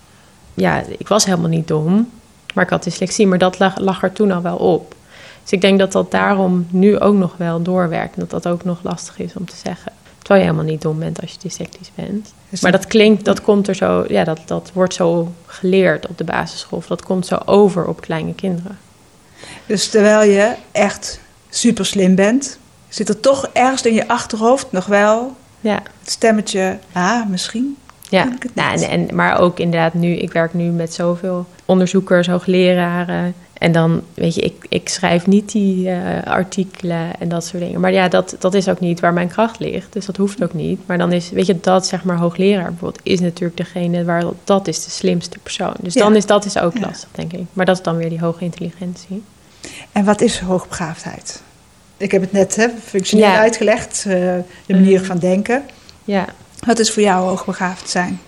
Ja, 0.54 0.82
ik 0.98 1.08
was 1.08 1.24
helemaal 1.24 1.48
niet 1.48 1.68
dom, 1.68 2.10
maar 2.54 2.64
ik 2.64 2.70
had 2.70 2.84
dyslexie. 2.84 3.26
Maar 3.26 3.38
dat 3.38 3.58
lag, 3.58 3.78
lag 3.78 4.02
er 4.02 4.12
toen 4.12 4.30
al 4.30 4.42
wel 4.42 4.56
op. 4.56 4.94
Dus 5.42 5.52
ik 5.52 5.60
denk 5.60 5.78
dat 5.78 5.92
dat 5.92 6.10
daarom 6.10 6.66
nu 6.70 6.98
ook 6.98 7.14
nog 7.14 7.36
wel 7.36 7.62
doorwerkt... 7.62 8.14
en 8.14 8.20
dat 8.20 8.30
dat 8.42 8.52
ook 8.52 8.64
nog 8.64 8.78
lastig 8.82 9.18
is 9.18 9.36
om 9.36 9.44
te 9.44 9.56
zeggen... 9.64 9.92
Terwijl 10.18 10.40
je 10.40 10.50
helemaal 10.50 10.72
niet 10.72 10.82
dom 10.82 10.98
bent 10.98 11.20
als 11.20 11.30
je 11.32 11.38
dyslectisch 11.40 11.90
bent. 11.94 12.32
Dus 12.48 12.60
Maar 12.60 12.72
dat 12.72 12.86
klinkt, 12.86 13.24
dat 13.24 13.40
komt 13.42 13.68
er 13.68 13.74
zo, 13.74 14.04
ja, 14.08 14.24
dat, 14.24 14.40
dat 14.46 14.70
wordt 14.74 14.94
zo 14.94 15.32
geleerd 15.46 16.08
op 16.08 16.18
de 16.18 16.24
basisschool. 16.24 16.78
Of 16.78 16.86
dat 16.86 17.02
komt 17.02 17.26
zo 17.26 17.38
over 17.44 17.86
op 17.86 18.00
kleine 18.00 18.34
kinderen. 18.34 18.78
Dus 19.66 19.88
terwijl 19.88 20.30
je 20.30 20.54
echt 20.72 21.20
super 21.48 21.86
slim 21.86 22.14
bent, 22.14 22.58
zit 22.88 23.08
er 23.08 23.20
toch 23.20 23.48
ergens 23.52 23.82
in 23.82 23.94
je 23.94 24.08
achterhoofd 24.08 24.72
nog 24.72 24.86
wel 24.86 25.36
Ja, 25.60 25.82
het 26.00 26.10
stemmetje, 26.10 26.78
ah, 26.92 27.26
misschien. 27.28 27.76
ja. 28.08 28.22
Kan 28.22 28.34
ik 28.34 28.42
het 28.42 28.54
Nou, 28.54 28.82
en, 28.82 29.08
en, 29.08 29.14
maar 29.14 29.38
ook 29.38 29.58
inderdaad 29.58 29.94
nu, 29.94 30.14
ik 30.14 30.32
werk 30.32 30.54
nu 30.54 30.64
met 30.70 30.94
zoveel 30.94 31.46
onderzoekers, 31.64 32.26
hoogleraren. 32.26 33.34
En 33.62 33.72
dan, 33.72 34.02
weet 34.14 34.34
je, 34.34 34.40
ik, 34.40 34.66
ik 34.68 34.88
schrijf 34.88 35.26
niet 35.26 35.52
die 35.52 35.90
eh, 35.90 36.22
artikelen 36.32 37.10
en 37.18 37.28
dat 37.28 37.44
soort 37.44 37.62
dingen. 37.62 37.80
Maar 37.80 37.92
ja, 37.92 38.08
dat, 38.08 38.36
dat 38.38 38.54
is 38.54 38.68
ook 38.68 38.80
niet 38.80 39.00
waar 39.00 39.12
mijn 39.12 39.28
kracht 39.28 39.58
ligt. 39.58 39.92
Dus 39.92 40.06
dat 40.06 40.16
hoeft 40.16 40.42
ook 40.42 40.54
niet. 40.54 40.80
Maar 40.86 40.98
dan 40.98 41.12
is, 41.12 41.30
weet 41.30 41.46
je, 41.46 41.60
dat 41.60 41.86
zeg 41.86 42.04
maar 42.04 42.16
hoogleraar 42.16 42.68
bijvoorbeeld, 42.70 43.00
is 43.02 43.20
natuurlijk 43.20 43.56
degene 43.56 44.04
waar 44.04 44.24
dat 44.44 44.68
is 44.68 44.84
de 44.84 44.90
slimste 44.90 45.38
persoon. 45.42 45.74
Dus 45.80 45.94
Ja. 45.94 46.02
dan 46.02 46.16
is 46.16 46.26
dat 46.26 46.44
is 46.44 46.58
ook 46.58 46.74
Ja. 46.74 46.80
lastig, 46.80 47.08
denk 47.12 47.32
ik. 47.32 47.44
Maar 47.52 47.66
dat 47.66 47.76
is 47.76 47.82
dan 47.82 47.96
weer 47.96 48.08
die 48.08 48.20
hoge 48.20 48.44
intelligentie. 48.44 49.22
En 49.92 50.04
wat 50.04 50.20
is 50.20 50.38
hoogbegaafdheid? 50.40 51.42
Ik 51.96 52.10
heb 52.10 52.20
het 52.20 52.32
net 52.32 52.56
hè, 52.56 52.68
functioneel 52.84 53.26
Ja. 53.26 53.38
uitgelegd, 53.38 54.04
eh, 54.06 54.12
de 54.66 54.74
manier 54.74 54.98
Mhm. 54.98 55.04
van 55.06 55.18
denken. 55.18 55.62
Ja. 56.04 56.24
Wat 56.66 56.78
is 56.78 56.90
voor 56.92 57.02
jou 57.02 57.28
hoogbegaafd 57.28 57.88
zijn? 57.90 58.20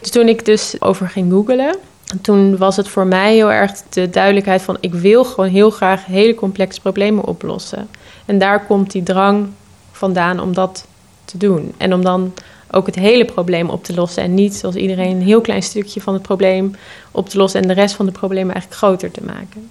Dus 0.00 0.10
toen 0.10 0.28
ik 0.28 0.44
dus 0.44 0.76
over 0.80 1.08
ging 1.08 1.32
googelen, 1.32 1.76
toen 2.22 2.56
was 2.56 2.76
het 2.76 2.88
voor 2.88 3.06
mij 3.06 3.34
heel 3.34 3.52
erg 3.52 3.72
de 3.88 4.10
duidelijkheid 4.10 4.62
van 4.62 4.76
ik 4.80 4.94
wil 4.94 5.24
gewoon 5.24 5.50
heel 5.50 5.70
graag 5.70 6.04
hele 6.04 6.34
complexe 6.34 6.80
problemen 6.80 7.24
oplossen. 7.24 7.88
En 8.24 8.38
daar 8.38 8.66
komt 8.66 8.90
die 8.90 9.02
drang 9.02 9.48
vandaan 9.92 10.40
om 10.40 10.54
dat 10.54 10.86
te 11.24 11.38
doen. 11.38 11.74
En 11.76 11.94
om 11.94 12.04
dan 12.04 12.32
ook 12.70 12.86
het 12.86 12.94
hele 12.94 13.24
probleem 13.24 13.70
op 13.70 13.84
te 13.84 13.94
lossen. 13.94 14.22
En 14.22 14.34
niet 14.34 14.54
zoals 14.54 14.74
iedereen 14.74 15.16
een 15.16 15.22
heel 15.22 15.40
klein 15.40 15.62
stukje 15.62 16.00
van 16.00 16.14
het 16.14 16.22
probleem 16.22 16.74
op 17.10 17.28
te 17.28 17.36
lossen 17.36 17.62
en 17.62 17.68
de 17.68 17.74
rest 17.74 17.94
van 17.94 18.06
de 18.06 18.12
problemen 18.12 18.54
eigenlijk 18.54 18.82
groter 18.82 19.10
te 19.10 19.22
maken. 19.24 19.70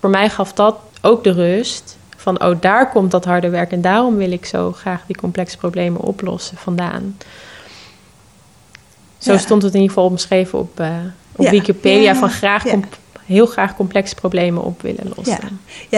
Voor 0.00 0.10
mij 0.10 0.30
gaf 0.30 0.52
dat 0.52 0.76
ook 1.00 1.24
de 1.24 1.32
rust 1.32 1.96
van, 2.16 2.42
oh, 2.44 2.60
daar 2.60 2.90
komt 2.90 3.10
dat 3.10 3.24
harde 3.24 3.48
werk 3.48 3.72
en 3.72 3.80
daarom 3.80 4.16
wil 4.16 4.32
ik 4.32 4.44
zo 4.46 4.72
graag 4.72 5.02
die 5.06 5.16
complexe 5.16 5.56
problemen 5.56 6.00
oplossen 6.00 6.56
vandaan. 6.56 7.16
Zo 9.18 9.32
Ja. 9.32 9.38
stond 9.38 9.62
het 9.62 9.74
in 9.74 9.80
ieder 9.80 9.94
geval 9.94 10.10
omschreven 10.10 10.58
op, 10.58 10.80
eh, 10.80 10.96
op 11.36 11.44
Ja. 11.44 11.50
Wikipedia 11.50 12.14
van 12.14 12.30
graag 12.30 12.64
heel 13.24 13.46
graag 13.46 13.76
complexe 13.76 14.14
problemen 14.14 14.62
op 14.62 14.82
willen 14.82 15.12
lossen. 15.16 15.38
Ja. 15.42 15.48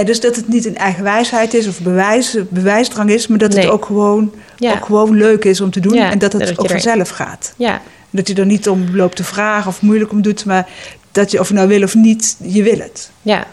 ja, 0.01 0.05
dus 0.05 0.21
dat 0.21 0.37
het 0.37 0.49
niet 0.49 0.65
een 0.67 0.77
eigen 0.77 1.03
wijsheid 1.05 1.55
is 1.55 1.67
of 1.69 1.81
bewijs, 1.81 2.37
bewijsdrang 2.49 3.11
is, 3.11 3.27
maar 3.27 3.39
dat 3.39 3.55
het 3.55 3.67
ook 3.67 3.85
gewoon, 3.85 4.33
Ja. 4.57 4.73
ook 4.73 4.85
gewoon 4.85 5.17
leuk 5.17 5.45
is 5.45 5.61
om 5.61 5.71
te 5.71 5.81
doen 5.81 5.95
Ja, 5.95 6.11
en 6.11 6.19
dat 6.19 6.33
het 6.33 6.41
dat 6.47 6.59
ook 6.59 6.65
er- 6.65 6.71
vanzelf 6.71 7.09
gaat. 7.09 7.55
ja. 7.57 7.81
Dat 8.11 8.29
je 8.29 8.35
er 8.35 8.47
niet 8.47 8.69
om 8.69 8.97
loopt 8.97 9.17
te 9.17 9.25
vragen 9.25 9.69
of 9.69 9.83
moeilijk 9.83 10.11
om 10.13 10.23
doet, 10.23 10.45
maar 10.45 10.69
dat 11.13 11.31
je 11.31 11.41
of 11.41 11.49
je 11.49 11.55
nou 11.55 11.69
wil 11.69 11.83
of 11.83 11.95
niet, 11.95 12.37
je 12.43 12.63
wil 12.63 12.79
het. 12.79 13.11
ja. 13.23 13.47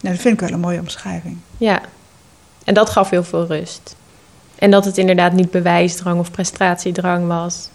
Nou, 0.00 0.14
dat 0.16 0.24
vind 0.24 0.34
ik 0.34 0.40
wel 0.40 0.50
een 0.52 0.60
mooie 0.64 0.78
omschrijving. 0.80 1.36
Ja, 1.56 1.80
en 2.64 2.74
dat 2.74 2.90
gaf 2.90 3.10
heel 3.10 3.24
veel 3.24 3.46
rust. 3.46 3.96
En 4.58 4.70
dat 4.70 4.84
het 4.84 4.98
inderdaad 4.98 5.32
niet 5.32 5.50
bewijsdrang 5.50 6.18
of 6.18 6.30
prestatiedrang 6.30 7.26
was. 7.26 7.68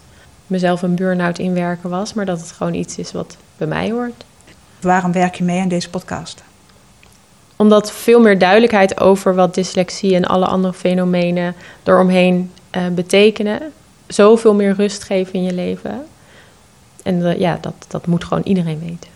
Mezelf 0.50 0.82
een 0.82 0.94
burn-out 0.94 1.38
inwerken 1.38 1.90
was, 1.90 2.14
maar 2.14 2.24
dat 2.26 2.40
het 2.40 2.52
gewoon 2.52 2.74
iets 2.74 2.96
is 2.98 3.12
wat 3.12 3.36
bij 3.56 3.66
mij 3.66 3.90
hoort. 3.90 4.24
Waarom 4.80 5.12
werk 5.12 5.34
je 5.34 5.44
mee 5.44 5.60
aan 5.60 5.68
deze 5.68 5.90
podcast? 5.90 6.42
Omdat 7.56 7.92
veel 7.92 8.20
meer 8.20 8.38
duidelijkheid 8.38 9.00
over 9.00 9.34
wat 9.34 9.54
dyslexie 9.54 10.14
en 10.14 10.24
alle 10.24 10.46
andere 10.46 10.72
fenomenen 10.72 11.54
eromheen 11.82 12.52
eh 12.70 12.86
betekenen, 12.88 13.72
zoveel 14.06 14.54
meer 14.54 14.74
rust 14.74 15.02
geven 15.02 15.32
in 15.34 15.42
je 15.42 15.52
leven. 15.52 16.06
En 17.02 17.26
eh, 17.26 17.38
ja, 17.38 17.58
dat, 17.60 17.74
dat 17.88 18.06
moet 18.06 18.24
gewoon 18.24 18.42
iedereen 18.44 18.78
weten. 18.80 19.10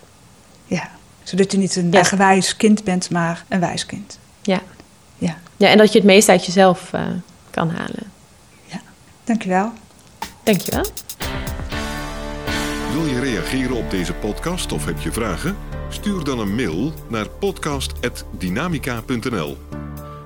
Ja, 0.66 0.90
zodat 1.22 1.52
je 1.52 1.58
niet 1.58 1.76
een 1.76 1.86
Ja. 1.90 1.92
eigenwijs 1.92 2.56
kind 2.56 2.84
bent, 2.84 3.10
maar 3.10 3.44
een 3.48 3.60
wijs 3.60 3.86
kind. 3.86 4.18
Ja. 4.42 4.60
Ja, 5.18 5.36
ja 5.56 5.68
en 5.68 5.78
dat 5.78 5.92
je 5.92 5.98
het 5.98 6.06
meest 6.06 6.28
uit 6.28 6.46
jezelf 6.46 6.92
eh, 6.92 7.02
kan 7.50 7.70
halen. 7.70 8.12
dankjewel. 9.24 9.72
Dankjewel. 10.42 10.84
Wil 12.94 13.06
je 13.06 13.20
reageren 13.20 13.76
op 13.76 13.90
deze 13.90 14.14
podcast 14.14 14.72
of 14.72 14.84
heb 14.84 15.00
je 15.00 15.12
vragen? 15.12 15.56
Stuur 15.88 16.24
dan 16.24 16.38
een 16.38 16.54
mail 16.54 16.92
naar 17.08 17.28
podcast.dynamica.nl. 17.28 19.56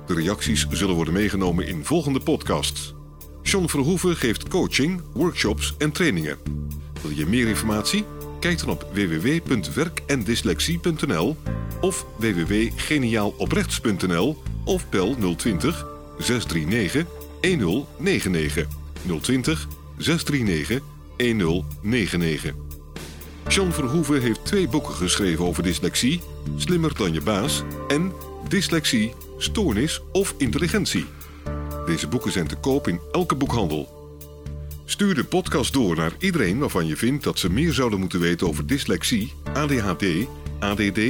De 0.07 0.15
reacties 0.15 0.67
zullen 0.71 0.95
worden 0.95 1.15
meegenomen 1.15 1.67
in 1.67 1.85
volgende 1.85 2.21
podcasts. 2.21 2.95
John 3.43 3.67
Verhoeven 3.67 4.17
geeft 4.17 4.49
coaching, 4.49 5.03
workshops 5.13 5.75
en 5.79 5.93
trainingen. 5.93 6.39
Wil 7.03 7.11
je 7.11 7.27
meer 7.27 7.49
informatie? 7.49 8.05
Kijk 8.41 8.59
dan 8.59 8.69
op 8.69 8.87
www.werkendyslexie.nl 8.93 11.37
of 11.81 12.07
www.geniaaloprechts.nl 12.17 14.43
of 14.65 14.89
bel 14.89 15.17
020 15.37 15.87
639 16.19 17.07
1099 17.41 18.67
020 19.21 19.69
639 19.97 20.83
1099. 21.19 22.55
John 23.49 23.71
Verhoeven 23.71 24.21
heeft 24.21 24.45
twee 24.45 24.69
boeken 24.69 24.95
geschreven 24.95 25.45
over 25.45 25.63
dyslexie: 25.63 26.21
Slimmer 26.57 26.95
dan 26.97 27.13
je 27.13 27.21
baas 27.21 27.63
en 27.89 28.13
Dyslexie, 28.49 29.13
Stoornis 29.39 30.03
of 30.13 30.35
Intelligentie. 30.39 31.07
Deze 31.87 32.09
boeken 32.09 32.33
zijn 32.33 32.47
te 32.47 32.57
koop 32.57 32.89
in 32.89 33.01
elke 33.13 33.35
boekhandel. 33.35 33.97
Stuur 34.85 35.15
de 35.15 35.25
podcast 35.25 35.73
door 35.73 35.97
naar 35.97 36.13
iedereen 36.19 36.59
waarvan 36.59 36.87
je 36.87 36.97
vindt 36.97 37.25
dat 37.25 37.39
ze 37.39 37.51
meer 37.51 37.73
zouden 37.73 37.99
moeten 37.99 38.21
weten 38.21 38.47
over 38.47 38.67
dyslexie, 38.67 39.33
ADHD, 39.53 40.05
ADD, 40.59 41.01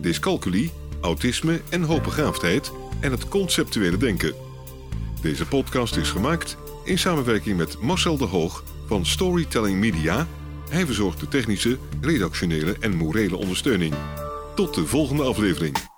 dyscalculie, 0.00 0.70
autisme 1.00 1.60
en 1.68 1.82
hoogbegaafdheid 1.82 2.72
en 3.00 3.10
het 3.10 3.28
conceptuele 3.28 3.96
denken. 3.96 4.34
Deze 5.20 5.46
podcast 5.46 5.96
is 5.96 6.10
gemaakt 6.10 6.56
in 6.84 6.98
samenwerking 6.98 7.56
met 7.56 7.80
Marcel 7.80 8.16
de 8.16 8.24
Hoog 8.24 8.64
van 8.86 9.06
Storytelling 9.06 9.78
Media. 9.78 10.26
Hij 10.70 10.86
verzorgt 10.86 11.20
de 11.20 11.28
technische, 11.28 11.78
redactionele 12.00 12.76
en 12.80 12.96
morele 12.96 13.36
ondersteuning. 13.36 13.94
Tot 14.54 14.74
de 14.74 14.86
volgende 14.86 15.22
aflevering. 15.22 15.93